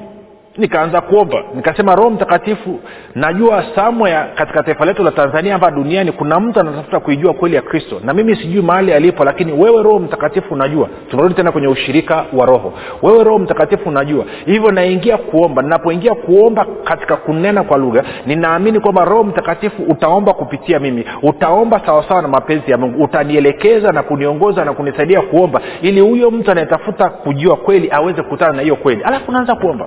nikaanza 0.57 1.01
kuomba. 1.01 1.43
Nikasema 1.55 1.95
roho 1.95 2.11
mtakatifu 2.11 2.81
najua 3.15 3.65
samwea 3.75 4.29
katika 4.35 4.63
taifa 4.63 4.85
letu 4.85 5.03
la 5.05 5.11
tanzania 5.11 5.53
hapa 5.53 5.71
duniani 5.71 6.13
kuna 6.13 6.41
mtu 6.41 6.61
anatafuta 6.61 7.01
kuijua 7.01 7.35
kweli 7.35 7.57
ya 7.57 7.63
kristo. 7.63 8.01
Na 8.05 8.15
mimi 8.15 8.37
sijui 8.37 8.63
mahali 8.63 8.93
alipo 8.93 9.25
lakini 9.25 9.53
wewe 9.53 9.83
roho 9.83 9.99
mtakatifu 9.99 10.55
unajua 10.55 10.89
tunarudi 11.11 11.35
tena 11.35 11.53
kwenye 11.53 11.69
ushirika 11.69 12.25
wa 12.33 12.47
roho. 12.47 12.73
Wewe 13.03 13.25
roho 13.25 13.39
mtakatifu 13.39 13.89
unajua 13.89 14.25
hivyo 14.47 14.71
naingia 14.71 15.17
kuomba. 15.17 15.63
Ninapoingia 15.63 16.15
kuomba 16.15 16.67
katika 16.85 17.17
kunena 17.17 17.63
kwa 17.63 17.79
lugha 17.79 18.05
ninaamini 18.27 18.81
kwamba 18.81 19.05
roho 19.05 19.25
mtakatifu 19.25 19.83
utaomba 19.83 20.33
kupitia 20.35 20.79
mimi. 20.79 21.05
Utaomba 21.23 21.81
sawasawa 21.87 22.23
na 22.23 22.29
mapenzi 22.29 22.71
ya 22.71 22.79
mungu. 22.79 23.05
Utanielekeza 23.05 23.93
na 23.93 24.03
kuniongoza 24.03 24.65
na 24.65 24.73
kunisaidia 24.73 25.21
kuomba 25.21 25.61
ili 25.83 26.01
huyo 26.01 26.31
mtu 26.31 26.51
anayetafuta 26.51 27.09
kujua 27.11 27.57
kweli 27.57 27.89
aweze 27.93 28.23
kukutana 28.23 28.53
na 28.53 28.63
hiyo 28.63 28.77
kweli. 28.77 29.03
Alafu 29.03 29.31
unaanza 29.31 29.55
kuomba 29.57 29.87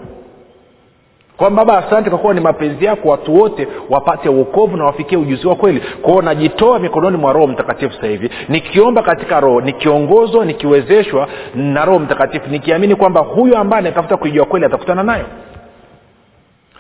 kwamba 1.38 1.65
baba 1.65 1.88
asante 1.88 2.10
kwa 2.10 2.19
kuwa 2.19 2.34
ni 2.34 2.39
mapenzi 2.41 2.86
yako 2.86 3.10
watu 3.10 3.36
wote 3.36 3.67
wapate 3.89 4.30
uokovu 4.30 4.78
na 4.78 4.86
wafikie 4.86 5.17
ujuzi 5.17 5.48
wa 5.48 5.56
kweli. 5.56 5.82
Kwao 6.02 6.21
najitoa 6.21 6.80
mikononi 6.80 7.17
mwa 7.17 7.34
roho 7.34 7.48
mtakatifu 7.48 7.93
sasa 7.95 8.08
hivi. 8.08 8.30
Nikiomba 8.50 9.02
katika 9.02 9.39
roho 9.39 9.62
nikiongozwa 9.62 10.45
nikiwezeshwa 10.45 11.28
na 11.56 11.86
roho 11.86 12.00
mtakatifu 12.00 12.50
nikiamini 12.50 12.95
kwamba 12.95 13.21
huyo 13.21 13.58
ambaye 13.58 13.80
anatafuta 13.80 14.17
kuijua 14.17 14.45
kweli 14.45 14.65
atakutana 14.65 15.04
nayo. 15.04 15.26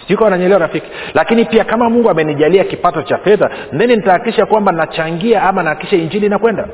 Siko 0.07 0.25
ananyelewa 0.25 0.59
rafiki. 0.59 0.87
Lakini 1.13 1.45
pia 1.45 1.63
kama 1.63 1.89
mungu 1.89 2.09
amenijalia 2.09 2.63
kipato 2.63 3.01
cha 3.01 3.17
fedha 3.17 3.49
then 3.77 3.89
nitahakikisha 3.89 4.45
kwamba 4.45 4.71
nachangia 4.71 5.43
ama 5.43 5.63
nahakikisha 5.63 5.95
injili 5.95 6.25
inakwenda 6.25 6.67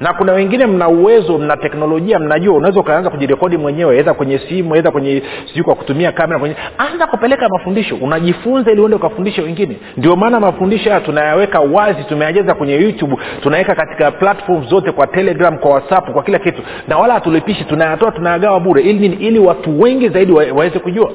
na 0.00 0.12
kuna 0.12 0.32
wengine 0.32 0.66
mna 0.66 0.88
uwezo 0.88 1.38
mna 1.38 1.56
teknolojia 1.56 2.18
mnajua 2.18 2.54
unaweza 2.54 2.80
ukaanza 2.80 3.10
kujirekodi 3.10 3.56
mwenyewe 3.56 3.98
edha 3.98 4.14
kwenye 4.14 4.38
simu 4.38 4.76
edha 4.76 4.90
kwenye 4.90 5.22
sijui 5.46 5.64
kwa 5.64 5.74
kutumia 5.74 6.12
kamera 6.12 6.38
kwenye 6.38 6.56
anza 6.78 7.06
kupeleka 7.06 7.48
mafundisho 7.48 7.96
unajifunza 7.96 8.72
ili 8.72 8.80
uende 8.80 8.96
ukafundisha 8.96 9.42
wengine. 9.42 9.76
Ndio 9.96 10.16
maana 10.16 10.40
mafundisho 10.40 10.88
haya 10.90 11.00
tunayaweka 11.00 11.60
wazi 11.60 12.04
tumeajeza 12.04 12.54
kwenye 12.54 12.74
youtube 12.74 13.16
tunaweka 13.42 13.74
katika 13.74 14.10
platform 14.10 14.64
zote 14.68 14.92
kwa 14.92 15.06
telegram 15.06 15.58
kwa 15.58 15.70
whatsapp 15.70 16.10
kwa 16.12 16.22
kila 16.22 16.38
kitu. 16.38 16.62
Na 16.88 16.98
wala 16.98 17.14
hatulipishi 17.14 17.64
tunayatoa 17.64 18.12
tunayagawa 18.12 18.60
bure. 18.60 18.82
Ili 18.82 18.98
nini? 18.98 19.16
Ili 19.16 19.38
watu 19.38 19.80
wengi 19.80 20.08
zaidi 20.08 20.32
wa, 20.32 20.44
waweze 20.44 20.78
kujua. 20.78 21.12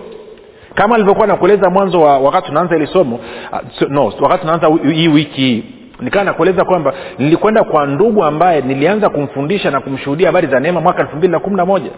Kama 0.75 0.95
alivyokuwa 0.95 1.27
nakueleza 1.27 1.69
mwanzo 1.69 2.01
wa 2.01 2.17
wakati 2.19 2.47
tunaanza 2.47 2.75
ili 2.75 2.87
somo 2.87 3.19
uh, 3.51 3.89
no 3.89 4.13
wakati 4.21 4.41
tunaanza 4.41 4.67
hii 4.93 5.07
wiki 5.07 5.63
hii 5.99 6.05
nikaa 6.05 6.23
nakueleza 6.23 6.65
kwamba 6.65 6.93
nilikwenda 7.19 7.63
kwa 7.63 7.85
ndugu 7.85 8.23
ambaye 8.23 8.61
nilianza 8.61 9.09
kumfundisha 9.09 9.71
na 9.71 9.79
kumshuhudia 9.81 10.27
habari 10.27 10.47
za 10.47 10.59
neema 10.59 10.81
mwaka 10.81 11.01
elfu 11.01 11.15
mbili 11.17 11.31
na 11.33 11.39
kumi 11.39 11.55
na 11.55 11.65
moja. 11.65 11.89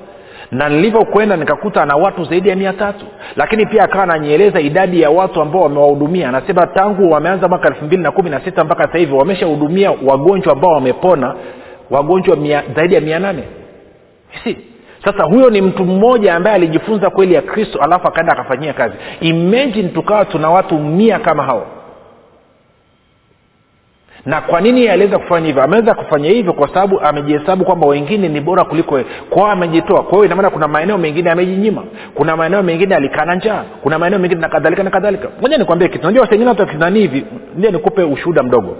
Na 0.51 0.69
nilivyokwenda 0.69 1.37
nikakuta 1.37 1.83
ana 1.83 1.95
watu 1.95 2.23
zaidi 2.23 2.49
ya 2.49 2.55
mia 2.55 2.73
tatu. 2.73 3.05
Lakini 3.35 3.65
pia 3.65 3.83
akawa 3.83 4.03
ananieleza 4.03 4.59
idadi 4.59 5.01
ya 5.01 5.09
watu 5.09 5.41
ambao 5.41 5.61
wamewahudumia. 5.61 6.29
Anasema 6.29 6.67
tangu 6.67 7.11
wameanza 7.11 7.47
mwaka 7.47 7.67
elfu 7.67 7.85
mbili 7.85 8.03
na 8.03 8.11
kumi 8.11 8.29
na 8.29 8.39
sita 8.41 8.63
mpaka 8.63 8.83
sasa 8.83 8.97
hivi 8.97 9.13
wameshahudumia 9.13 9.91
wagonjwa 10.05 10.53
ambao 10.53 10.71
wamepona 10.71 11.35
wagonjwa 11.89 12.35
mia, 12.35 12.63
zaidi 12.75 12.95
ya 12.95 13.01
mia 13.01 13.19
nane. 13.19 13.43
Si 14.43 14.57
sasa 15.05 15.23
huyo 15.23 15.49
ni 15.49 15.61
mtu 15.61 15.85
mmoja 15.85 16.35
ambaye 16.35 16.55
alijifunza 16.55 17.09
kweli 17.09 17.33
ya 17.33 17.41
kristo 17.41 17.79
alafu 17.81 18.07
akaenda 18.07 18.33
akafanyia 18.33 18.73
kazi. 18.73 18.95
Imagine 19.21 19.89
tukawa 19.89 20.25
tuna 20.25 20.49
watu 20.49 20.79
mia 20.79 21.19
kama 21.19 21.43
hao 21.43 21.67
na 24.27 24.41
kwa 24.41 24.61
nini 24.61 24.87
aliweza 24.87 25.19
kufanya 25.19 25.47
hivyo? 25.47 25.63
Ameweza 25.63 25.93
kufanya 25.93 26.29
hivyo 26.29 26.53
kwa 26.53 26.67
sababu 26.67 26.99
amejihesabu 27.01 27.65
kwamba 27.65 27.87
wengine 27.87 28.29
ni 28.29 28.41
bora 28.41 28.63
kuliko 28.63 28.99
kwao 29.29 29.51
amejitoa. 29.51 30.03
Kwa 30.03 30.11
hiyo 30.11 30.25
inamaana 30.25 30.49
kuna 30.49 30.67
maeneo 30.67 30.97
mengine 30.97 31.31
amejinyima. 31.31 31.83
Kuna 32.15 32.37
maeneo 32.37 32.63
mengine 32.63 32.95
alikana 32.95 33.35
njaa. 33.35 33.63
Kuna 33.83 33.99
maeneo 33.99 34.19
mengine 34.19 34.41
na 34.41 34.49
kadhalika 34.49 34.83
na 34.83 34.89
kadhalika. 34.89 35.27
Moja 35.41 35.57
nikwambie 35.57 35.87
kitu. 35.87 36.05
Najua 36.05 36.21
wasengine 36.21 36.49
watu 36.49 36.65
hivi 36.93 37.25
ndio 37.55 37.71
nikupe 37.71 38.03
ushuhuda 38.03 38.43
mdogo. 38.43 38.77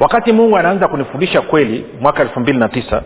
Wakati 0.00 0.32
mungu 0.32 0.56
anaanza 0.56 0.88
kunifundisha 0.88 1.40
kweli 1.40 1.84
mwaka 2.00 2.22
elfu 2.22 2.40
mbili 2.40 2.58
na 2.58 2.68
tisa 2.68 3.02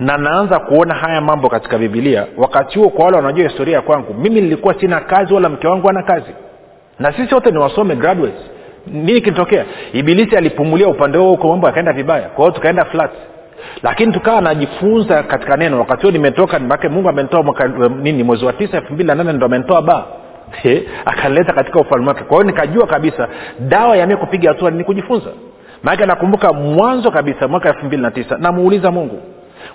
na 0.00 0.16
naanza 0.16 0.58
kuona 0.58 0.94
haya 0.94 1.20
mambo 1.20 1.48
katika 1.48 1.78
bibilia 1.78 2.26
wakati 2.36 2.78
huo 2.78 2.88
kwa 2.88 3.04
wale 3.04 3.16
wanajua 3.16 3.48
historia 3.48 3.80
kwangu 3.80 4.14
mimi 4.14 4.40
nilikuwa 4.40 4.74
sina 4.80 5.00
kazi 5.00 5.34
wala 5.34 5.48
mke 5.48 5.66
wangu 5.68 5.88
ana 5.88 6.02
kazi. 6.02 6.32
Na 6.98 7.12
sisi 7.12 7.34
wote 7.34 7.50
ni 7.50 7.58
wasome 7.58 7.96
graduates 7.96 8.57
nini 8.86 9.20
kilitokea? 9.20 9.64
Ibilisi 9.92 10.36
alipumulia 10.36 10.88
upande 10.88 11.18
huo 11.18 11.28
huko 11.30 11.48
mambo 11.48 11.66
yakaenda 11.66 11.92
vibaya. 11.92 12.28
Kwa 12.28 12.44
hiyo 12.44 12.50
tukaenda 12.50 12.84
flat. 12.84 13.10
Lakini 13.82 14.12
tukawa 14.12 14.40
najifunza 14.40 15.22
katika 15.22 15.56
neno. 15.56 15.78
Wakati 15.78 16.02
huo 16.02 16.10
nimetoka 16.10 16.58
make 16.58 16.88
mungu 16.88 17.08
amenitoa 17.08 17.42
mwaka 17.42 17.68
nini 17.88 18.22
mwezi 18.22 18.44
wa 18.44 18.52
tisa 18.52 18.76
elfu 18.76 18.92
mbili 18.92 19.06
na 19.06 19.14
nane 19.14 19.32
ndo 19.32 19.46
amenitoa 19.46 19.82
baa. 19.82 20.04
Akanileta 21.04 21.52
katika 21.52 21.80
ufalme 21.80 22.08
wake. 22.08 22.24
Kwa 22.24 22.36
hiyo 22.36 22.46
nikajua 22.46 22.86
kabisa 22.86 23.28
dawa 23.60 23.96
ya 23.96 24.06
mie 24.06 24.16
kupiga 24.16 24.48
hatua 24.48 24.70
ni 24.70 24.84
kujifunza. 24.84 25.30
Maanake 25.82 26.06
nakumbuka 26.06 26.52
mwanzo 26.52 27.10
kabisa 27.10 27.48
mwaka 27.48 27.68
elfu 27.68 27.86
mbili 27.86 28.02
na 28.02 28.10
tisa 28.10 28.38
namuuliza 28.38 28.90
mungu 28.90 29.20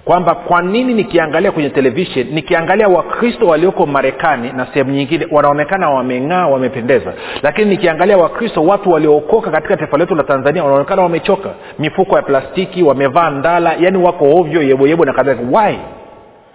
kwamba 0.05 0.35
kwa 0.35 0.61
nini 0.61 0.93
nikiangalia 0.93 1.51
kwenye 1.51 1.69
televishen 1.69 2.27
nikiangalia 2.31 2.87
wakristo 2.87 3.47
walioko 3.47 3.85
marekani 3.85 4.51
na 4.53 4.65
sehemu 4.65 4.91
nyingine 4.91 5.27
wanaonekana 5.31 5.89
wameng'aa 5.89 6.47
wamependeza. 6.47 7.13
Lakini 7.43 7.69
nikiangalia 7.69 8.17
wakristo 8.17 8.63
watu 8.63 8.91
waliookoka 8.91 9.51
katika 9.51 9.77
taifa 9.77 9.97
letu 9.97 10.15
la 10.15 10.23
tanzania 10.23 10.63
wanaonekana 10.63 11.01
wamechoka. 11.01 11.49
Mifuko 11.79 12.15
ya 12.15 12.21
plastiki 12.21 12.83
wamevaa 12.83 13.29
ndala 13.29 13.73
yani 13.79 13.97
wako 13.97 14.25
ovyo 14.39 14.61
yeboyebo 14.61 15.05
na 15.05 15.13
kadhalika. 15.13 15.59
Why? 15.59 15.75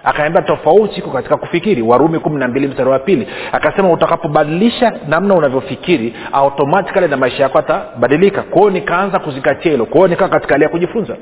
Akaambia 0.05 0.43
tofauti 0.43 0.99
iko 1.01 1.11
katika 1.11 1.37
kufikiri. 1.37 1.83
Warumi 1.83 2.19
kumi 2.19 2.39
na 2.39 2.49
mbili 2.49 2.69
mstari 2.69 2.91
wa 2.91 2.99
pili. 2.99 3.29
Akasema 3.53 3.93
utakapobadilisha 3.93 4.93
namna 5.09 5.35
unavyofikiri 5.35 6.15
automatikali 6.33 7.09
na 7.09 7.17
maisha 7.17 7.43
yako 7.43 7.59
atabadilika 7.59 8.43
kwao 8.43 8.71
nikaanza 8.71 9.19
kuzingatia 9.19 9.73
hilo. 9.73 9.87
Kwao 9.87 10.09
nikawa 10.09 10.31
katika 10.31 10.55
hali 10.55 10.65
ya 10.65 10.71
kujifunza 10.71 11.17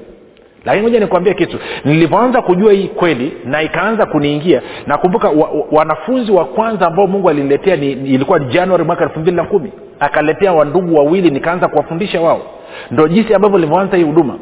lakini 0.66 0.82
moja 0.82 1.00
nikwambie 1.00 1.34
kitu. 1.34 1.58
Nilivyoanza 1.84 2.42
kujua 2.42 2.72
hii 2.72 2.88
kweli 2.88 3.32
na 3.44 3.62
ikaanza 3.62 4.06
kuniingia 4.06 4.62
nakumbuka 4.86 5.28
wa, 5.28 5.34
wa, 5.48 5.66
wanafunzi 5.72 6.32
wa 6.32 6.44
kwanza 6.44 6.86
ambao 6.86 7.06
mungu 7.06 7.30
aliniletea 7.30 7.76
ni, 7.76 7.92
ilikuwa 7.92 8.38
januari 8.38 8.84
mwaka 8.84 9.04
elfu 9.04 9.20
mbili 9.20 9.36
na 9.36 9.44
kumi. 9.44 9.72
Akaletea 10.00 10.52
wandugu 10.52 10.96
wawili 10.96 11.30
nikaanza 11.30 11.68
kuwafundisha 11.68 12.20
wao. 12.20 12.42
Ndo 12.90 13.08
jinsi 13.08 13.34
ambavyo 13.34 13.58
nilivyoanza 13.58 13.96
hii 13.96 14.02
huduma. 14.02 14.38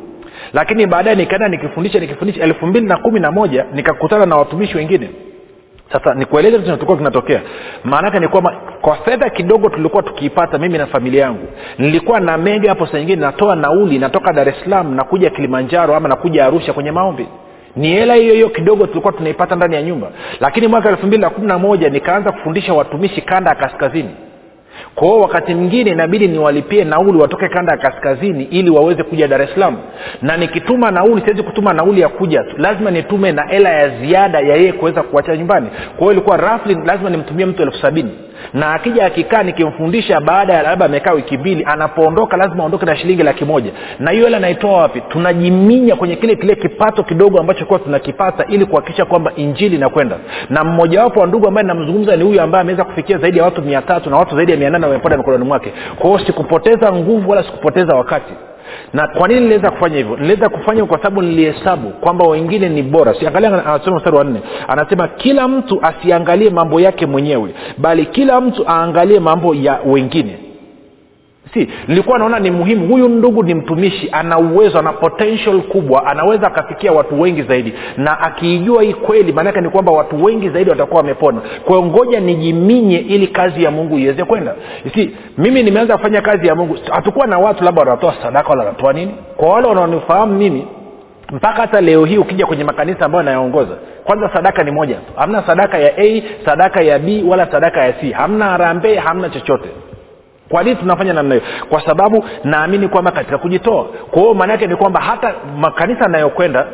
Lakini 0.53 0.87
baadaye 0.87 1.17
nikaenda 1.17 1.49
nikifundisha 1.49 2.01
nikifundisha 2.01 2.45
elfu 2.45 2.67
mbili 2.67 2.87
na 2.87 2.97
kumi 2.97 3.21
na 3.21 3.31
moja 3.33 3.65
nikakutana 3.75 4.27
na 4.27 4.37
watumishi 4.37 4.77
wengine 4.77 5.11
sasa 5.93 6.15
nikueleze 6.15 6.53
kitu 6.57 6.65
kinachokuwa 6.65 6.99
kinatokea. 6.99 7.41
Maanake 7.85 8.19
ni 8.21 8.29
kwamba 8.29 8.55
kwa 8.81 8.97
fedha 8.97 9.31
kidogo 9.31 9.69
tulikuwa 9.69 10.03
tukiipata 10.03 10.59
mimi 10.59 10.79
na 10.79 10.87
familia 10.87 11.23
yangu. 11.23 11.47
Nilikuwa 11.79 12.21
na 12.21 12.39
mega 12.39 12.69
hapo 12.69 12.87
saa 12.87 12.99
nyingine 12.99 13.21
natoa 13.23 13.57
nauli 13.57 13.99
natoka 13.99 14.33
dar 14.33 14.49
es 14.49 14.55
salaam 14.65 14.95
nakuja 14.95 15.31
kilimanjaro 15.31 15.95
ama 15.97 16.09
nakuja 16.09 16.47
arusha 16.47 16.73
kwenye 16.73 16.91
maombi. 16.93 17.27
Ni 17.77 17.89
hela 17.89 18.15
hiyo 18.15 18.35
hiyo 18.35 18.49
kidogo 18.49 18.87
tulikuwa 18.87 19.13
tunaipata 19.13 19.57
ndani 19.57 19.75
ya 19.75 19.83
nyumba. 19.83 20.09
Lakini 20.41 20.67
mwaka 20.67 20.89
elfu 20.89 21.07
mbili 21.07 21.23
na 21.23 21.31
kumi 21.31 21.47
na 21.47 21.59
moja 21.59 21.89
nikaanza 21.91 22.33
kufundisha 22.33 22.75
watumishi 22.75 23.21
kanda 23.23 23.51
ya 23.51 23.57
kaskazini 23.57 24.11
kwa 24.95 25.21
wakati 25.21 25.55
mwingine 25.55 25.91
inabidi 25.91 26.29
niwalipie 26.29 26.85
nauli 26.85 27.19
watoke 27.19 27.49
kanda 27.49 27.73
ya 27.73 27.79
kaskazini 27.79 28.45
ili 28.45 28.71
waweze 28.71 29.03
kuja 29.03 29.29
dar 29.29 29.43
es 29.43 29.51
salaam. 29.55 29.77
Na 30.23 30.37
nikituma 30.37 30.91
nauli 30.91 31.21
siwezi 31.23 31.43
kutuma 31.43 31.73
nauli 31.73 32.01
ya 32.01 32.09
kuja 32.09 32.43
tu. 32.43 32.55
Lazima 32.59 32.91
nitume 32.91 33.33
na 33.33 33.43
hela 33.47 33.71
ya 33.71 33.89
ziada 33.89 34.39
ya 34.41 34.57
yeye 34.57 34.73
kuweza 34.73 35.03
kuacha 35.03 35.37
nyumbani. 35.37 35.67
Kwa 35.99 36.13
ilikuwa 36.13 36.37
rafli 36.37 36.75
lazima 36.85 37.11
nimtumie 37.11 37.47
mtu 37.47 37.63
elfu 37.63 37.79
sabini. 37.79 38.11
Na 38.55 38.75
akija 38.75 39.07
akikaa 39.07 39.43
nikimfundisha 39.43 40.21
baada 40.21 40.53
ya 40.55 40.63
labda 40.63 40.85
amekaa 40.87 41.13
wiki 41.13 41.39
mbili 41.39 41.65
anapoondoka 41.69 42.37
lazima 42.37 42.63
aondoke 42.63 42.87
na 42.87 42.97
shilingi 42.97 43.23
laki 43.23 43.45
moja. 43.45 43.71
Na 43.99 44.11
hiyo 44.11 44.25
hela 44.25 44.41
naitoa 44.41 44.73
wapi? 44.81 45.01
Tunajiminya 45.09 45.97
kwenye 45.97 46.17
kile 46.17 46.37
kile 46.37 46.55
kipato 46.55 47.03
kidogo 47.03 47.41
ambacho 47.41 47.67
kuwa 47.67 47.79
tunakipata 47.79 48.45
ili 48.47 48.67
kuhakikisha 48.67 49.05
kwamba 49.05 49.33
injili 49.37 49.77
inakwenda. 49.77 50.17
Na 50.51 50.65
mmojawapo 50.65 51.21
wa 51.21 51.27
ndugu 51.27 51.49
ambaye 51.49 51.67
namzungumza 51.67 52.17
ni 52.17 52.25
huyu 52.25 52.41
ambaye 52.41 52.63
ameweza 52.63 52.85
kufikia 52.85 53.19
zaidi 53.19 53.39
ya 53.39 53.45
watu 53.45 53.63
mia 53.63 53.83
tatu 53.83 54.11
na 54.11 54.17
watu 54.17 54.37
zaidi 54.37 54.53
ya 54.53 54.59
mia 54.65 54.71
nane 54.71 54.87
wamepata 54.87 55.17
mikononi 55.17 55.45
mwake. 55.45 55.73
Kwa 55.99 56.27
sikupoteza 56.27 56.93
nguvu 56.93 57.31
wala 57.31 57.43
sikupoteza 57.43 57.97
wakati. 57.97 58.33
Na 58.93 59.09
kwa 59.09 59.29
nini 59.29 59.41
niliweza 59.41 59.71
kufanya 59.71 59.97
hivyo? 59.97 60.17
Niliweza 60.17 60.49
kufanya 60.49 60.85
kwa 60.85 60.99
sababu 60.99 61.23
nilihesabu 61.23 61.91
kwamba 61.91 62.25
wengine 62.27 62.69
ni 62.69 62.83
bora. 62.83 63.15
Siangalia 63.15 63.67
anasema 63.67 63.97
mstari 63.97 64.17
wa 64.17 64.25
nne. 64.25 64.41
Anasema 64.69 65.09
kila 65.09 65.49
mtu 65.49 65.81
asiangalie 65.83 66.51
mambo 66.51 66.81
yake 66.81 67.07
mwenyewe 67.07 67.55
bali 67.79 68.07
kila 68.07 68.41
mtu 68.41 68.65
aangalie 68.69 69.21
mambo 69.21 69.55
ya 69.55 69.79
wengine 69.87 70.39
si 71.55 71.69
nilikuwa 71.89 72.19
naona 72.19 72.39
ni 72.39 72.51
muhimu. 72.51 72.87
Huyu 72.89 73.09
ndugu 73.09 73.43
ni 73.43 73.55
mtumishi 73.55 74.09
ana 74.13 74.39
uwezo 74.39 74.79
ana 74.79 74.93
potential 74.93 75.61
kubwa 75.63 76.07
anaweza 76.07 76.47
akafikia 76.47 76.93
watu 76.93 77.21
wengi 77.21 77.43
zaidi. 77.43 77.75
Na 77.97 78.21
akiijua 78.21 78.83
hii 78.83 78.95
kweli 78.95 79.33
maanake 79.33 79.61
ni 79.61 79.69
kwamba 79.71 79.93
watu 79.93 80.25
wengi 80.25 80.51
zaidi 80.51 80.71
watakuwa 80.71 81.01
wamepona. 81.01 81.41
Kwa 81.65 81.83
ngoja 81.83 82.21
nijiminye 82.21 82.99
ili 82.99 83.27
kazi 83.27 83.65
ya 83.65 83.71
mungu 83.71 83.99
iweze 83.99 84.25
kwenda. 84.25 84.55
Si 84.95 85.11
mimi 85.39 85.63
nimeanza 85.63 85.97
kufanya 85.97 86.21
kazi 86.21 86.47
ya 86.47 86.55
mungu. 86.55 86.79
Hatukuwa 86.93 87.27
na 87.27 87.39
watu 87.39 87.65
labda 87.65 87.81
wanatoa 87.83 88.15
sadaka 88.23 88.49
wala 88.49 88.65
wanatoa 88.65 88.93
nini. 88.93 89.15
Kwa 89.37 89.49
wale 89.49 89.69
wanaonifahamu 89.69 90.35
mimi 90.39 90.67
mpaka 91.33 91.61
hata 91.61 91.81
leo 91.81 92.05
hii 92.05 92.19
ukija 92.19 92.47
kwenye 92.47 92.65
makanisa 92.65 93.05
ambayo 93.05 93.25
nayaongoza 93.25 93.77
kwanza 94.05 94.31
sadaka 94.35 94.63
ni 94.63 94.71
moja 94.71 94.95
tu. 94.95 95.13
Hamna 95.17 95.43
sadaka 95.47 95.79
ya 95.79 95.93
a 95.99 96.23
sadaka 96.45 96.83
ya 96.83 96.99
b 96.99 97.25
wala 97.29 97.51
sadaka 97.53 97.85
ya 97.85 97.93
c. 97.93 98.13
Hamna 98.13 98.45
harambee 98.45 98.95
hamna 98.97 99.29
chochote 99.31 99.69
kwa 100.55 100.63
nini 100.63 100.77
tunafanya 100.77 101.13
namna 101.13 101.35
hiyo? 101.35 101.47
Kwa 101.69 101.87
sababu 101.87 102.25
naamini 102.45 102.89
kwamba 102.89 103.11
katika 103.11 103.39
kujitoa. 103.39 103.85
Kwa 103.85 104.23
hiyo 104.23 104.35
maana 104.35 104.57
ni 104.57 104.77
kwamba 104.77 105.01
hata 105.01 105.35
makanisa 105.59 106.01
anayokwenda 106.01 106.67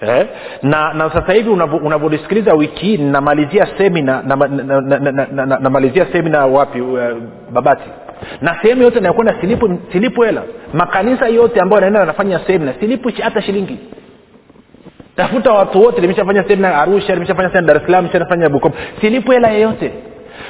Eh, 0.00 0.26
na 0.62 0.92
na 0.94 1.10
sasa 1.10 1.32
hivi 1.32 1.50
unavyolisikiliza 1.82 2.54
wiki 2.54 2.86
hii 2.86 2.96
namalizia 2.96 3.68
semina 3.78 4.22
namalizia 4.22 4.64
na, 4.64 4.80
na, 4.80 5.12
na, 5.12 5.46
na, 5.46 5.58
na, 5.60 6.04
na 6.04 6.12
semina 6.12 6.46
wapi 6.46 6.80
uh, 6.80 7.00
babati. 7.52 7.90
Na 8.40 8.56
sehemu 8.62 8.82
yote 8.82 9.00
nayokwenda 9.00 9.34
silipu 9.40 9.78
silipu 9.92 10.22
hela. 10.22 10.42
Makanisa 10.72 11.28
yote 11.28 11.60
ambayo 11.60 11.80
naenda 11.80 12.02
anafanya 12.02 12.40
semina 12.46 12.74
silipu 12.80 13.12
hata 13.22 13.42
shilingi. 13.42 13.78
Tafuta 15.16 15.52
watu 15.52 15.82
wote 15.82 16.00
nimeshafanya 16.00 16.44
semina 16.48 16.78
arusha 16.82 17.14
nimeshafanya 17.14 17.60
dar 17.60 17.76
es 17.76 17.82
salaam 17.82 18.04
nimeshafanya 18.04 18.48
bukom 18.48 18.72
silipu 19.00 19.32
hela 19.32 19.48
yeyote 19.48 19.92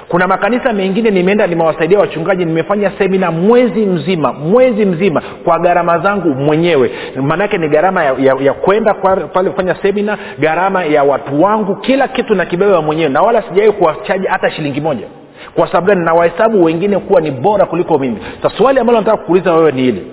kuna 0.09 0.27
makanisa 0.27 0.73
mengine 0.73 1.11
nimeenda 1.11 1.47
nimewasaidia 1.47 1.99
wachungaji 1.99 2.45
nimefanya 2.45 2.93
semina 2.99 3.31
mwezi 3.31 3.87
mzima 3.87 4.33
mwezi 4.33 4.85
mzima 4.85 5.23
kwa 5.45 5.59
gharama 5.59 5.99
zangu 5.99 6.29
mwenyewe. 6.29 6.91
Maanaake 7.23 7.59
ni 7.59 7.69
gharama 7.69 8.05
ya, 8.05 8.15
ya, 8.19 8.37
ya 8.41 8.53
kwenda 8.53 8.95
pale 9.35 9.51
kufanya 9.51 9.75
semina 9.83 10.19
gharama 10.39 10.85
ya 10.85 11.05
watu 11.05 11.43
wangu 11.43 11.77
kila 11.77 12.09
kitu 12.09 12.35
na 12.35 12.45
kibeba 12.47 12.83
mwenyewe. 12.83 13.09
Na 13.09 13.23
wala 13.23 13.43
sijawai 13.43 13.73
kuwachaji 13.73 14.27
hata 14.27 14.51
shilingi 14.51 14.81
moja. 14.81 15.07
Kwa 15.55 15.67
sababu 15.67 15.87
gani? 15.87 16.05
Nawahesabu 16.05 16.65
wengine 16.65 16.99
kuwa 16.99 17.21
ni 17.21 17.31
bora 17.31 17.67
kuliko 17.67 17.99
mimi. 17.99 18.17
Sa 18.43 18.51
swali 18.51 18.81
ambalo 18.81 18.99
nataka 18.99 19.17
kukuuliza 19.17 19.55
wewe 19.55 19.73
ni 19.73 19.83
hili. 19.83 20.07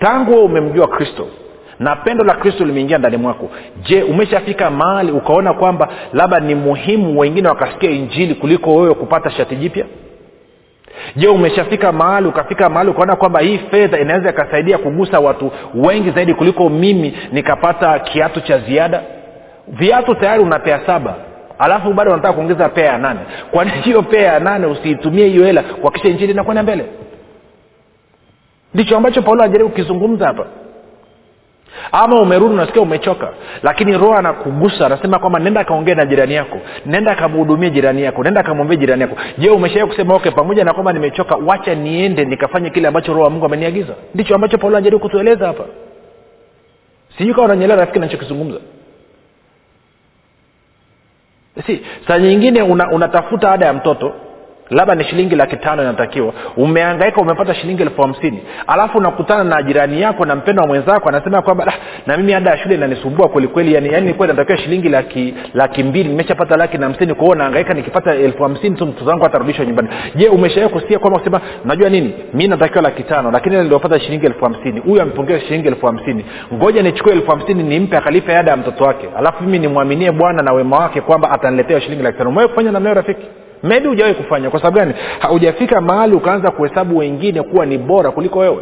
Tangu 0.00 0.30
wewe 0.32 0.42
umemjua 0.44 0.88
kristo 0.88 1.26
na 1.80 1.96
pendo 1.96 2.24
la 2.24 2.34
kristo 2.34 2.64
limeingia 2.64 2.98
ndani 2.98 3.16
mwako. 3.16 3.50
Je 3.82 4.02
umeshafika 4.02 4.70
mahali 4.70 5.12
ukaona 5.12 5.52
kwamba 5.54 5.88
labda 6.12 6.40
ni 6.40 6.54
muhimu 6.54 7.18
wengine 7.20 7.48
wakasikia 7.48 7.90
injili 7.90 8.34
kuliko 8.34 8.74
wewe 8.74 8.94
kupata 8.94 9.30
shati 9.30 9.56
jipya? 9.56 9.84
Je 11.16 11.28
umeshafika 11.28 11.92
mahali 11.92 12.28
ukafika 12.28 12.68
mahali 12.68 12.90
ukaona 12.90 13.16
kwamba 13.16 13.40
hii 13.40 13.58
fedha 13.58 13.98
inaweza 14.00 14.30
ikasaidia 14.30 14.78
kugusa 14.78 15.20
watu 15.20 15.50
wengi 15.74 16.10
zaidi 16.10 16.34
kuliko 16.34 16.68
mimi 16.68 17.18
nikapata 17.32 17.98
kiatu 17.98 18.40
cha 18.40 18.58
ziada? 18.58 19.02
Viatu 19.68 20.14
tayari 20.14 20.42
una 20.42 20.58
pea 20.58 20.80
saba 20.86 21.14
alafu 21.58 21.92
bado 21.92 22.12
unataka 22.12 22.34
kuongeza 22.34 22.68
pea 22.68 22.84
ya 22.86 22.98
nane. 22.98 23.20
Kwani 23.50 23.70
hiyo 23.70 24.02
pea 24.02 24.32
ya 24.32 24.40
nane 24.40 24.66
usiitumie 24.66 25.28
hiyo 25.28 25.44
hela 25.44 25.62
kuakisha 25.62 26.08
injili 26.08 26.32
inakwenda 26.32 26.62
mbele? 26.62 26.84
Ndicho 28.74 28.96
ambacho 28.96 29.22
paulo 29.22 29.42
anajaribu 29.42 29.70
kukizungumza 29.70 30.26
hapa 30.26 30.44
ama 31.92 32.20
umerudi 32.22 32.54
unasikia 32.54 32.82
umechoka. 32.82 33.32
Lakini 33.62 33.92
roho 33.98 34.14
anakugusa 34.14 34.86
anasema 34.86 35.18
kwamba 35.18 35.38
nenda 35.38 35.64
kaongee 35.64 35.94
na 35.94 36.06
jirani 36.06 36.34
yako. 36.34 36.58
Nenda 36.86 37.14
kamhudumie 37.14 37.70
jirani 37.70 38.02
yako. 38.02 38.22
Nenda 38.24 38.42
kamwambie 38.42 38.76
jirani 38.76 39.02
yako. 39.02 39.16
Je 39.38 39.50
umeshawai 39.50 39.88
kusema 39.88 40.14
okay 40.14 40.32
pamoja 40.32 40.64
na 40.64 40.72
kwamba 40.72 40.92
nimechoka 40.92 41.36
wacha 41.36 41.74
niende 41.74 42.24
nikafanye 42.24 42.70
kile 42.70 42.88
ambacho 42.88 43.12
roho 43.12 43.24
wa 43.24 43.30
mungu 43.30 43.46
ameniagiza? 43.46 43.94
Ndicho 44.14 44.34
ambacho 44.34 44.58
paulo 44.58 44.76
anajaribu 44.76 45.02
kutueleza 45.02 45.46
hapa. 45.46 45.64
Sijui 47.18 47.34
kawa 47.34 47.46
unanyelewa 47.46 47.80
rafiki 47.80 47.98
nachokizungumza 47.98 48.58
si 51.66 51.80
saa 52.08 52.18
nyingine 52.18 52.62
una, 52.62 52.90
unatafuta 52.92 53.52
ada 53.52 53.66
ya 53.66 53.72
mtoto 53.72 54.12
labda 54.70 54.94
ni 54.94 55.04
shilingi 55.04 55.36
laki 55.36 55.56
tano 55.56 55.82
inatakiwa. 55.82 56.32
Umeangaika 56.56 57.20
umepata 57.20 57.54
shilingi 57.54 57.82
elfu 57.82 58.02
hamsini. 58.02 58.42
Alafu 58.66 58.98
unakutana 58.98 59.44
na 59.44 59.62
jirani 59.62 60.00
yako 60.00 60.24
na 60.24 60.34
mpendo 60.36 60.62
wa 60.62 60.68
mwenzako 60.68 61.08
anasema 61.08 61.42
kwamba 61.42 61.72
na 62.06 62.16
mimi 62.16 62.34
ada 62.34 62.50
ya 62.50 62.58
shule 62.58 62.74
inanisumbua 62.74 63.28
kwelikweli 63.28 63.74
yani, 63.74 63.92
yani 63.92 64.14
kweli 64.14 64.32
natakiwa 64.32 64.58
shilingi 64.58 64.88
laki 64.88 65.34
laki 65.54 65.82
mbili. 65.82 66.08
Nimeshapata 66.08 66.56
laki 66.56 66.78
na 66.78 66.86
hamsini 66.86 67.14
kwao 67.14 67.34
naangaika 67.34 67.74
nikipata 67.74 68.14
elfu 68.14 68.42
hamsini 68.42 68.76
tu 68.76 68.86
mtoto 68.86 69.10
wangu 69.10 69.26
atarudishwa 69.26 69.64
nyumbani. 69.66 69.88
Je 70.14 70.28
umeshawai 70.28 70.68
kusikia 70.70 70.98
kwamba 70.98 71.18
kusema 71.18 71.40
najua 71.64 71.88
nini? 71.88 72.14
Mi 72.34 72.48
natakiwa 72.48 72.82
laki 72.82 73.02
tano 73.02 73.30
lakini 73.30 73.56
niliopata 73.56 74.00
shilingi 74.00 74.26
elfu 74.26 74.44
hamsini. 74.44 74.80
Huyu 74.80 75.02
amepongea 75.02 75.40
shilingi 75.40 75.68
elfu 75.68 75.86
hamsini. 75.86 76.24
Ngoja 76.54 76.82
nichukue 76.82 77.12
elfu 77.12 77.30
hamsini 77.30 77.62
nimpe 77.62 77.96
akalipe 77.96 78.36
ada 78.36 78.50
ya 78.50 78.56
mtoto 78.56 78.84
wake. 78.84 79.08
Alafu 79.18 79.44
mimi 79.44 79.58
nimwaminie 79.58 80.12
bwana 80.12 80.42
na 80.42 80.52
wema 80.52 80.78
wake 80.78 81.00
kwamba 81.00 81.30
ataniletea 81.30 81.80
shilingi 81.80 82.02
laki 82.02 82.18
tano. 82.18 82.30
Umewai 82.30 82.48
kufanya 82.48 82.72
namnayo 82.72 82.94
rafiki 82.94 83.26
maybe 83.62 83.88
hujawahi 83.88 84.14
kufanya. 84.14 84.50
Kwa 84.50 84.60
sababu 84.60 84.78
gani? 84.78 84.94
Haujafika 85.18 85.80
mahali 85.80 86.14
ukaanza 86.14 86.50
kuhesabu 86.50 86.96
wengine 86.98 87.42
kuwa 87.42 87.66
ni 87.66 87.78
bora 87.78 88.10
kuliko 88.10 88.38
wewe. 88.38 88.58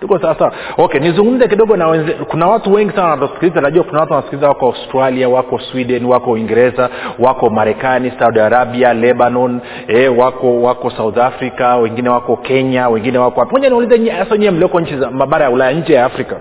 Tuko 0.00 0.18
sawasawa 0.18 0.52
okay 0.78 1.00
nizungumze 1.00 1.48
kidogo 1.48 1.76
na 1.76 1.88
wenze, 1.88 2.12
kuna 2.12 2.46
watu 2.46 2.72
wengi 2.72 2.92
sana 2.92 3.08
wanatusikiliza 3.08 3.60
najua 3.60 3.84
kuna 3.84 4.00
watu 4.00 4.12
wanasikiliza 4.12 4.48
wako 4.48 4.66
australia 4.66 5.28
wako 5.28 5.58
sweden 5.58 6.04
wako 6.04 6.30
uingereza 6.30 6.88
wako 7.18 7.50
marekani 7.50 8.12
saudi 8.18 8.40
arabia 8.40 8.94
lebanon 8.94 9.60
eh, 9.88 10.18
wako 10.18 10.62
wako 10.62 10.90
south 10.90 11.18
africa 11.18 11.78
wengine 11.82 12.08
wako 12.08 12.36
kenya 12.36 12.88
wengine 12.88 13.18
wako 13.18 13.44
moja 13.44 13.68
niulize 13.68 14.10
hasa 14.10 14.36
nyie 14.36 14.50
mlioko 14.50 14.80
nchi 14.80 14.96
za 14.96 15.10
mabara 15.10 15.44
ya 15.44 15.50
ulaya 15.50 15.72
nje 15.72 15.92
ya 15.94 16.04
afrika 16.04 16.36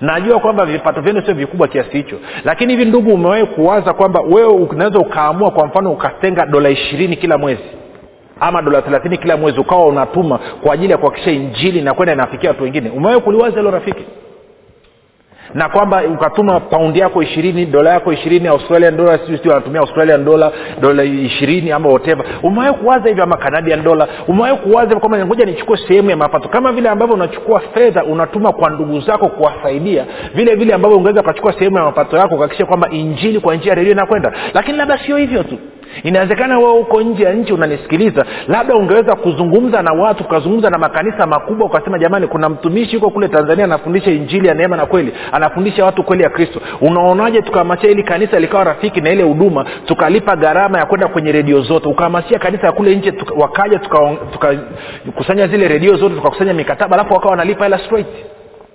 najua 0.00 0.40
kwamba 0.40 0.66
vipato 0.66 1.00
vyenu 1.00 1.22
sio 1.22 1.34
vikubwa 1.34 1.68
kiasi 1.68 1.90
hicho 1.90 2.16
lakini 2.44 2.72
hivi 2.72 2.84
ndugu 2.84 3.14
umewahi 3.14 3.46
kuwaza 3.46 3.92
kwamba 3.92 4.20
wewe 4.20 4.46
unaweza 4.46 4.98
ukaamua 4.98 5.50
kwa 5.50 5.66
mfano 5.66 5.92
ukatenga 5.92 6.46
dola 6.46 6.68
ishirini 6.70 7.16
kila 7.16 7.38
mwezi 7.38 7.62
ama 8.40 8.62
dola 8.62 8.82
thelathini 8.82 9.18
kila 9.18 9.36
mwezi 9.36 9.60
ukawa 9.60 9.86
unatuma 9.86 10.38
kwa 10.62 10.74
ajili 10.74 10.92
ya 10.92 10.98
kuhakikisha 10.98 11.30
injili 11.30 11.78
inakwenda 11.78 12.12
inafikia 12.12 12.50
watu 12.50 12.62
wengine? 12.62 12.90
Umewahi 12.90 13.20
kuliwaza 13.20 13.56
hilo 13.56 13.70
rafiki 13.70 14.04
na 15.54 15.68
kwamba 15.68 16.02
ukatuma 16.14 16.60
paundi 16.60 16.98
yako 16.98 17.22
ishirini 17.22 17.66
dola 17.66 17.90
yako 17.90 18.12
ishirini 18.12 18.48
australian 18.48 18.96
dola 18.96 19.18
si 19.42 19.48
wanatumia 19.48 19.80
australian 19.80 20.24
dola 20.24 20.52
dola 20.80 21.04
ishirini 21.04 21.72
ama 21.72 21.88
whatever. 21.88 22.24
Umewahi 22.42 22.72
kuwaza 22.72 23.08
hivyo 23.08 23.24
ama 23.24 23.36
canadian 23.36 23.82
dola 23.82 24.08
umewahi 24.28 24.56
kuwaza 24.56 24.96
kwamba 24.96 25.26
ngoja 25.26 25.44
nichukue 25.44 25.76
sehemu 25.88 26.10
ya 26.10 26.16
mapato? 26.16 26.48
Kama 26.48 26.72
vile 26.72 26.88
ambavyo 26.88 27.14
unachukua 27.14 27.60
fedha 27.60 28.04
unatuma 28.04 28.52
kwa 28.52 28.70
ndugu 28.70 29.00
zako 29.00 29.28
kuwasaidia 29.28 30.04
vile 30.34 30.54
vile 30.54 30.74
ambavyo 30.74 30.98
ungeweza 30.98 31.20
ukachukua 31.20 31.52
sehemu 31.52 31.76
ya 31.76 31.82
mapato 31.84 32.16
yako 32.16 32.34
kuhakikisha 32.36 32.66
kwamba 32.66 32.90
injili 32.90 33.40
kwa 33.40 33.54
njia 33.54 33.74
redio 33.74 33.92
inakwenda. 33.92 34.32
Lakini 34.54 34.78
labda 34.78 34.98
sio 34.98 35.16
hivyo 35.16 35.42
tu 35.42 35.58
inawezekana 36.02 36.58
wewe 36.58 36.72
huko 36.72 37.02
nje 37.02 37.24
ya 37.24 37.32
nchi 37.32 37.52
unanisikiliza 37.52 38.24
labda 38.48 38.74
ungeweza 38.74 39.16
kuzungumza 39.16 39.82
na 39.82 39.92
watu 39.92 40.24
ukazungumza 40.24 40.70
na 40.70 40.78
makanisa 40.78 41.26
makubwa 41.26 41.66
ukasema 41.66 41.98
jamani 41.98 42.26
kuna 42.26 42.48
mtumishi 42.48 42.96
huko 42.96 43.10
kule 43.10 43.28
tanzania 43.28 43.64
anafundisha 43.64 44.10
injili 44.10 44.48
ya 44.48 44.54
neema 44.54 44.76
na 44.76 44.86
kweli 44.86 45.12
anafundisha 45.32 45.84
watu 45.84 46.02
kweli 46.02 46.22
ya 46.22 46.30
kristo. 46.30 46.60
Unaonaje 46.80 47.42
tukahamasisha 47.42 47.88
ili 47.90 48.02
kanisa 48.02 48.40
likawa 48.40 48.64
rafiki 48.64 49.00
na 49.00 49.10
ile 49.10 49.22
huduma 49.22 49.64
tukalipa 49.86 50.36
gharama 50.36 50.78
ya 50.78 50.86
kwenda 50.86 51.08
kwenye 51.08 51.32
redio 51.32 51.60
zote 51.60 51.88
ukahamasisha 51.88 52.38
kanisa 52.38 52.66
ya 52.66 52.72
kule 52.72 52.96
nje 52.96 53.12
tuka, 53.12 53.34
wakaja 53.34 53.78
tukakusanya 53.78 55.42
tuka, 55.42 55.46
zile 55.48 55.68
redio 55.68 55.96
zote 55.96 56.14
tukakusanya 56.14 56.54
mikataba 56.54 56.94
alafu 56.96 57.14
wakawa 57.14 57.30
wanalipa 57.30 57.64
hela 57.64 57.78
straight 57.78 58.08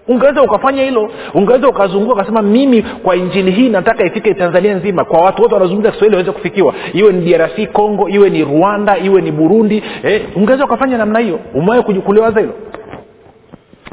ungeweza 0.08 0.42
ukafanya 0.42 0.84
hilo 0.84 1.12
ungeweza 1.34 1.68
ukazunguka 1.68 2.14
ukasema 2.14 2.42
mimi 2.42 2.82
kwa 2.82 3.16
injili 3.16 3.52
hii 3.52 3.70
nataka 3.70 4.06
ifike 4.06 4.34
tanzania 4.34 4.76
nzima. 4.76 5.06
Kwa 5.06 5.22
watu 5.22 5.42
wote 5.42 5.54
wanazungumza 5.54 5.92
kiswahili 5.92 6.16
waweze 6.16 6.32
kufikiwa. 6.32 6.74
Iwe 6.94 7.14
ni 7.14 7.34
drc 7.34 7.72
congo 7.72 8.10
iwe 8.10 8.30
ni 8.30 8.44
rwanda 8.44 8.98
iwe 8.98 9.22
ni 9.22 9.32
burundi 9.32 9.84
eh, 10.04 10.22
ungeweza 10.36 10.66
ukafanya 10.66 10.98
namna 10.98 11.20
hiyo. 11.20 11.40
Umewahi 11.56 11.84
kuliwaza 11.84 12.40
hilo 12.40 12.54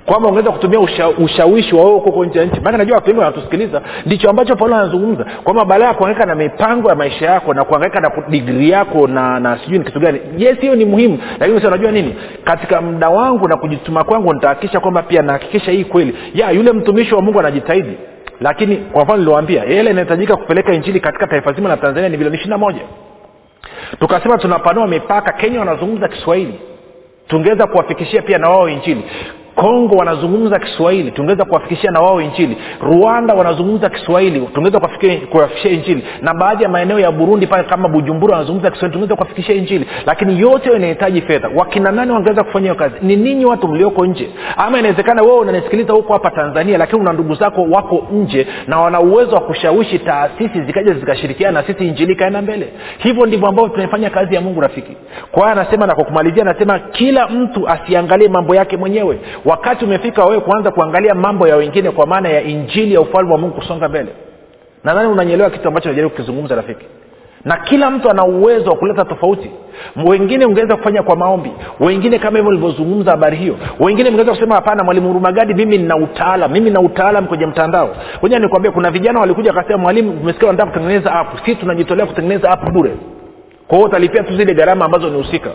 kwamba 0.07 0.29
ungeweza 0.29 0.53
kutumia 0.53 0.81
usha, 0.81 1.09
ushawishi 1.09 1.75
wa 1.75 1.83
huko 1.85 2.25
nje 2.25 2.39
ya 2.39 2.45
nchi. 2.45 2.61
Maana 2.61 2.79
najua 2.79 2.97
watu 2.97 3.19
wanatusikiliza 3.19 3.83
ndicho 4.07 4.31
ambacho 4.31 4.57
paulo 4.57 4.75
anazungumza 4.77 5.25
kwamba 5.45 5.65
baada 5.65 5.85
ya 5.85 5.95
kuangaika 5.95 6.27
na 6.27 6.35
mipango 6.35 6.89
ya 6.89 6.95
maisha 6.95 7.27
yako 7.27 7.55
na 7.55 7.65
kuangaika 7.65 8.01
na 8.01 8.11
digrii 8.29 8.71
yako 8.71 9.07
na 9.07 9.41
na 9.41 9.59
sijui 9.59 9.79
ni 9.79 9.85
kitu 9.85 10.01
gani 10.01 10.21
yes 10.39 10.59
hiyo 10.61 10.75
ni 10.75 10.85
muhimu 10.85 11.19
lakini 11.41 11.67
unajua 11.67 11.91
nini? 11.93 12.15
Katika 12.45 12.81
muda 12.81 13.09
wangu 13.09 13.49
na 13.49 13.57
kujituma 13.57 14.05
kwangu 14.05 14.35
nitahakikisha 14.35 14.81
kwamba 14.81 15.03
pia 15.03 15.23
nahakikisha 15.23 15.71
hii 15.73 15.85
kweli. 15.85 16.17
Ya 16.35 16.51
yule 16.51 16.73
mtumishi 16.73 17.15
wa 17.15 17.23
mungu 17.23 17.41
anajitahidi 17.41 17.93
lakini 18.41 18.77
kwa 18.77 19.05
mfano 19.05 19.19
niliwambia 19.19 19.63
hela 19.63 19.91
inahitajika 19.91 20.37
kupeleka 20.37 20.73
injili 20.75 21.01
katika 21.01 21.27
taifa 21.27 21.53
zima 21.53 21.69
la 21.69 21.77
tanzania 21.77 22.09
ni 22.09 22.17
bilioni 22.17 22.37
ishiri 22.37 22.51
na 22.51 22.59
moja. 22.59 22.81
Tukasema 24.01 24.39
tunapanua 24.39 24.87
mipaka 24.87 25.33
kenya 25.33 25.59
wanazungumza 25.59 26.09
kiswahili. 26.09 26.55
Tungeweza 27.29 27.67
kuwafikishia 27.67 28.23
pia 28.23 28.39
na 28.39 28.49
wao 28.49 28.69
injili 28.69 29.05
kongo 29.61 29.97
wanazungumza 29.97 30.59
kiswahili 30.59 31.11
tungeweza 31.11 31.45
kuwafikishia 31.45 31.91
na 31.91 32.01
wao 32.01 32.21
injili. 32.21 32.57
Rwanda 32.81 33.35
wanazungumza 33.35 33.89
kiswahili 33.91 34.41
tungeweza 34.41 34.81
kuwafikishia 35.29 35.71
injili. 35.71 36.05
Na 36.23 36.35
baadhi 36.35 36.63
ya 36.63 36.69
maeneo 36.69 36.99
ya 37.01 37.13
burundi 37.13 37.47
pale 37.47 37.65
kama 37.65 37.89
bujumbura 37.89 38.33
wanazungumza 38.35 38.71
kiswahili 38.71 38.93
tungeweza 38.93 39.15
kuwafikishia 39.17 39.55
injili. 39.55 39.87
Lakini 40.07 40.41
yote 40.41 40.71
inahitaji 40.77 41.21
fedha. 41.23 41.51
Wakina 41.57 41.93
nani 41.93 42.13
wangeweza 42.13 42.45
kufanya 42.45 42.63
hiyo 42.63 42.75
kazi? 42.75 42.95
Ni 43.03 43.17
ninyi 43.17 43.45
watu 43.45 43.69
mlioko 43.69 44.07
nje. 44.07 44.31
Ama 44.57 44.79
inawezekana 44.79 45.23
wewe 45.23 45.39
unanisikiliza 45.39 45.93
huko 45.93 46.13
hapa 46.13 46.31
tanzania 46.31 46.79
lakini 46.79 47.01
una 47.03 47.13
ndugu 47.13 47.35
zako 47.35 47.63
wako 47.71 48.07
nje 48.13 48.47
na 48.67 48.81
wana 48.81 49.01
uwezo 49.01 49.35
wa 49.35 49.41
kushawishi 49.41 49.99
taasisi 49.99 50.63
zikaja 50.63 50.95
zikashirikiana 50.95 51.61
na 51.61 51.67
sisi 51.67 51.87
injili 51.89 52.13
ikaenda 52.13 52.43
mbele. 52.43 52.69
Hivyo 52.99 53.27
ndivyo 53.27 53.49
ambavyo 53.49 53.71
tunaifanya 53.71 54.11
kazi 54.11 54.35
ya 54.35 54.41
mungu 54.41 54.61
rafiki. 54.61 54.97
Kwa 55.33 55.53
anasema 55.53 55.87
na 55.87 55.95
kwa 55.95 56.05
kumalizia 56.05 56.43
anasema 56.43 56.79
kila 56.79 57.29
mtu 57.29 57.69
asiangalie 57.69 58.29
mambo 58.29 58.55
yake 58.55 58.77
mwenyewe 58.77 59.19
wakati 59.51 59.85
umefika 59.85 60.25
wewe 60.25 60.41
kuanza 60.41 60.71
kuangalia 60.71 61.15
mambo 61.15 61.49
ya 61.49 61.57
wengine 61.57 61.91
kwa 61.91 62.07
maana 62.07 62.29
ya 62.29 62.43
injili 62.43 62.95
ya 62.95 63.01
ufalme 63.01 63.33
wa 63.33 63.39
mungu 63.39 63.55
kusonga 63.55 63.89
mbele 63.89 64.09
nadhani 64.85 65.09
unanyelewa 65.09 65.51
kitu 65.51 65.69
ambacho 65.69 65.89
najaribu 65.89 66.11
kukizungumza 66.11 66.55
rafiki. 66.55 66.87
Na 67.45 67.57
kila 67.57 67.91
mtu 67.91 68.11
ana 68.11 68.25
uwezo 68.25 68.71
wa 68.71 68.77
kuleta 68.77 69.05
tofauti. 69.05 69.51
Wengine 70.07 70.45
ungeweza 70.45 70.77
kufanya 70.77 71.03
kwa 71.03 71.17
maombi 71.17 71.51
wengine 71.81 72.19
kama 72.19 72.39
hivyo 72.39 72.49
ulivyozungumza 72.51 73.11
habari 73.11 73.37
hiyo 73.37 73.57
wengine 73.81 74.11
mngeweza 74.11 74.33
kusema 74.33 74.55
hapana 74.55 74.85
mwalimu 74.85 75.09
hurumagadi 75.09 75.55
mimi 75.55 75.79
nina 75.79 75.97
utaalam 75.97 76.53
mimi 76.53 76.67
nina 76.71 76.81
utaalam 76.81 77.27
kwenye 77.27 77.47
mtandao. 77.47 77.89
Kwenye 78.21 78.39
nikwambia 78.39 78.71
kuna 78.71 78.91
vijana 78.91 79.21
walikuja 79.21 79.51
wakasema 79.53 79.79
mwalimu 79.79 80.11
umesikia 80.11 80.47
wanataka 80.49 80.71
kutengeneza 80.73 81.13
app 81.13 81.45
si 81.45 81.55
tunajitolea 81.57 82.07
kutengeneza 82.07 82.51
app 82.51 82.71
bure 82.73 82.91
kwa 83.71 83.79
utalipia 83.79 84.23
tu 84.23 84.37
zile 84.37 84.55
gharama 84.55 84.85
ambazo 84.85 85.11
ni 85.11 85.17
husika. 85.17 85.51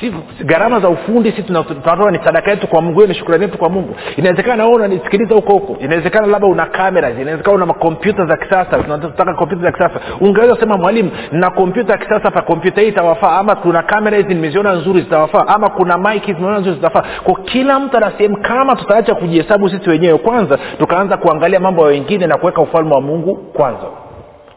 Si 0.00 0.14
gharama 0.44 0.80
za 0.80 0.88
ufundi 0.88 1.32
si 1.32 1.42
tunatoa 1.42 2.10
ni 2.10 2.18
sadaka 2.24 2.50
yetu 2.50 2.66
kwa 2.68 2.82
mungu 2.82 2.94
hiyo 2.94 3.06
ni 3.06 3.14
shukrani 3.14 3.42
yetu 3.44 3.58
kwa 3.58 3.68
mungu. 3.68 3.96
Inawezekana 4.16 4.64
wewe 4.64 4.76
unanisikiliza 4.76 5.34
huko 5.34 5.52
huko. 5.52 5.76
Inawezekana 5.80 6.26
labda 6.26 6.46
una 6.48 6.66
kamera 6.66 7.10
inawezekana 7.10 7.64
una 7.64 7.72
kompyuta 7.74 8.26
za 8.26 8.36
kisasa 8.36 8.82
tunataka 8.82 9.34
kompyuta 9.34 9.62
za 9.62 9.72
kisasa. 9.72 10.00
Ungeweza 10.20 10.54
kusema 10.54 10.76
mwalimu 10.76 11.10
na 11.32 11.50
kompyuta 11.50 11.92
ya 11.92 11.98
kisasa 11.98 12.30
pa 12.30 12.42
kompyuta 12.42 12.80
hii 12.80 12.88
itawafaa 12.88 13.38
ama 13.38 13.54
kuna 13.54 13.82
kamera 13.82 14.16
hizi 14.16 14.34
nimeziona 14.34 14.72
nzuri 14.72 15.00
zitawafaa 15.00 15.46
ama 15.46 15.68
kuna 15.70 15.98
mike 15.98 16.32
zimeona 16.34 16.58
nzuri 16.58 16.74
zitawafaa. 16.76 17.04
Kwa 17.24 17.34
kila 17.34 17.80
mtu 17.80 17.96
ana 17.96 18.10
sehemu 18.18 18.36
kama 18.42 18.76
tutaacha 18.76 19.14
kujihesabu 19.14 19.68
sisi 19.70 19.90
wenyewe 19.90 20.18
kwanza 20.18 20.58
tukaanza 20.78 21.16
kuangalia 21.16 21.60
mambo 21.60 21.82
ya 21.82 21.88
wengine 21.88 22.26
na 22.26 22.36
kuweka 22.38 22.60
ufalme 22.62 22.94
wa 22.94 23.00
mungu 23.00 23.36
kwanza 23.36 24.05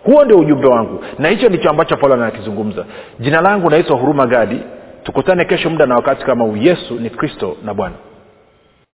huo 0.10 0.26
ndio 0.26 0.38
ujumbe 0.40 0.68
wangu. 0.68 1.04
Na 1.20 1.30
hicho 1.30 1.50
ndicho 1.50 1.70
ambacho 1.70 1.98
paulo 1.98 2.16
anakizungumza. 2.16 2.86
Jina 3.20 3.42
langu 3.42 3.70
naitwa 3.70 3.98
huruma 3.98 4.26
gadi. 4.28 4.60
Tukutane 5.04 5.46
kesho 5.46 5.70
muda 5.70 5.86
na 5.86 5.96
wakati 5.96 6.26
kama 6.26 6.46
huu. 6.46 6.56
Yesu 6.56 6.94
ni 7.00 7.10
kristo 7.10 7.58
na 7.66 7.74
bwana 7.74 7.96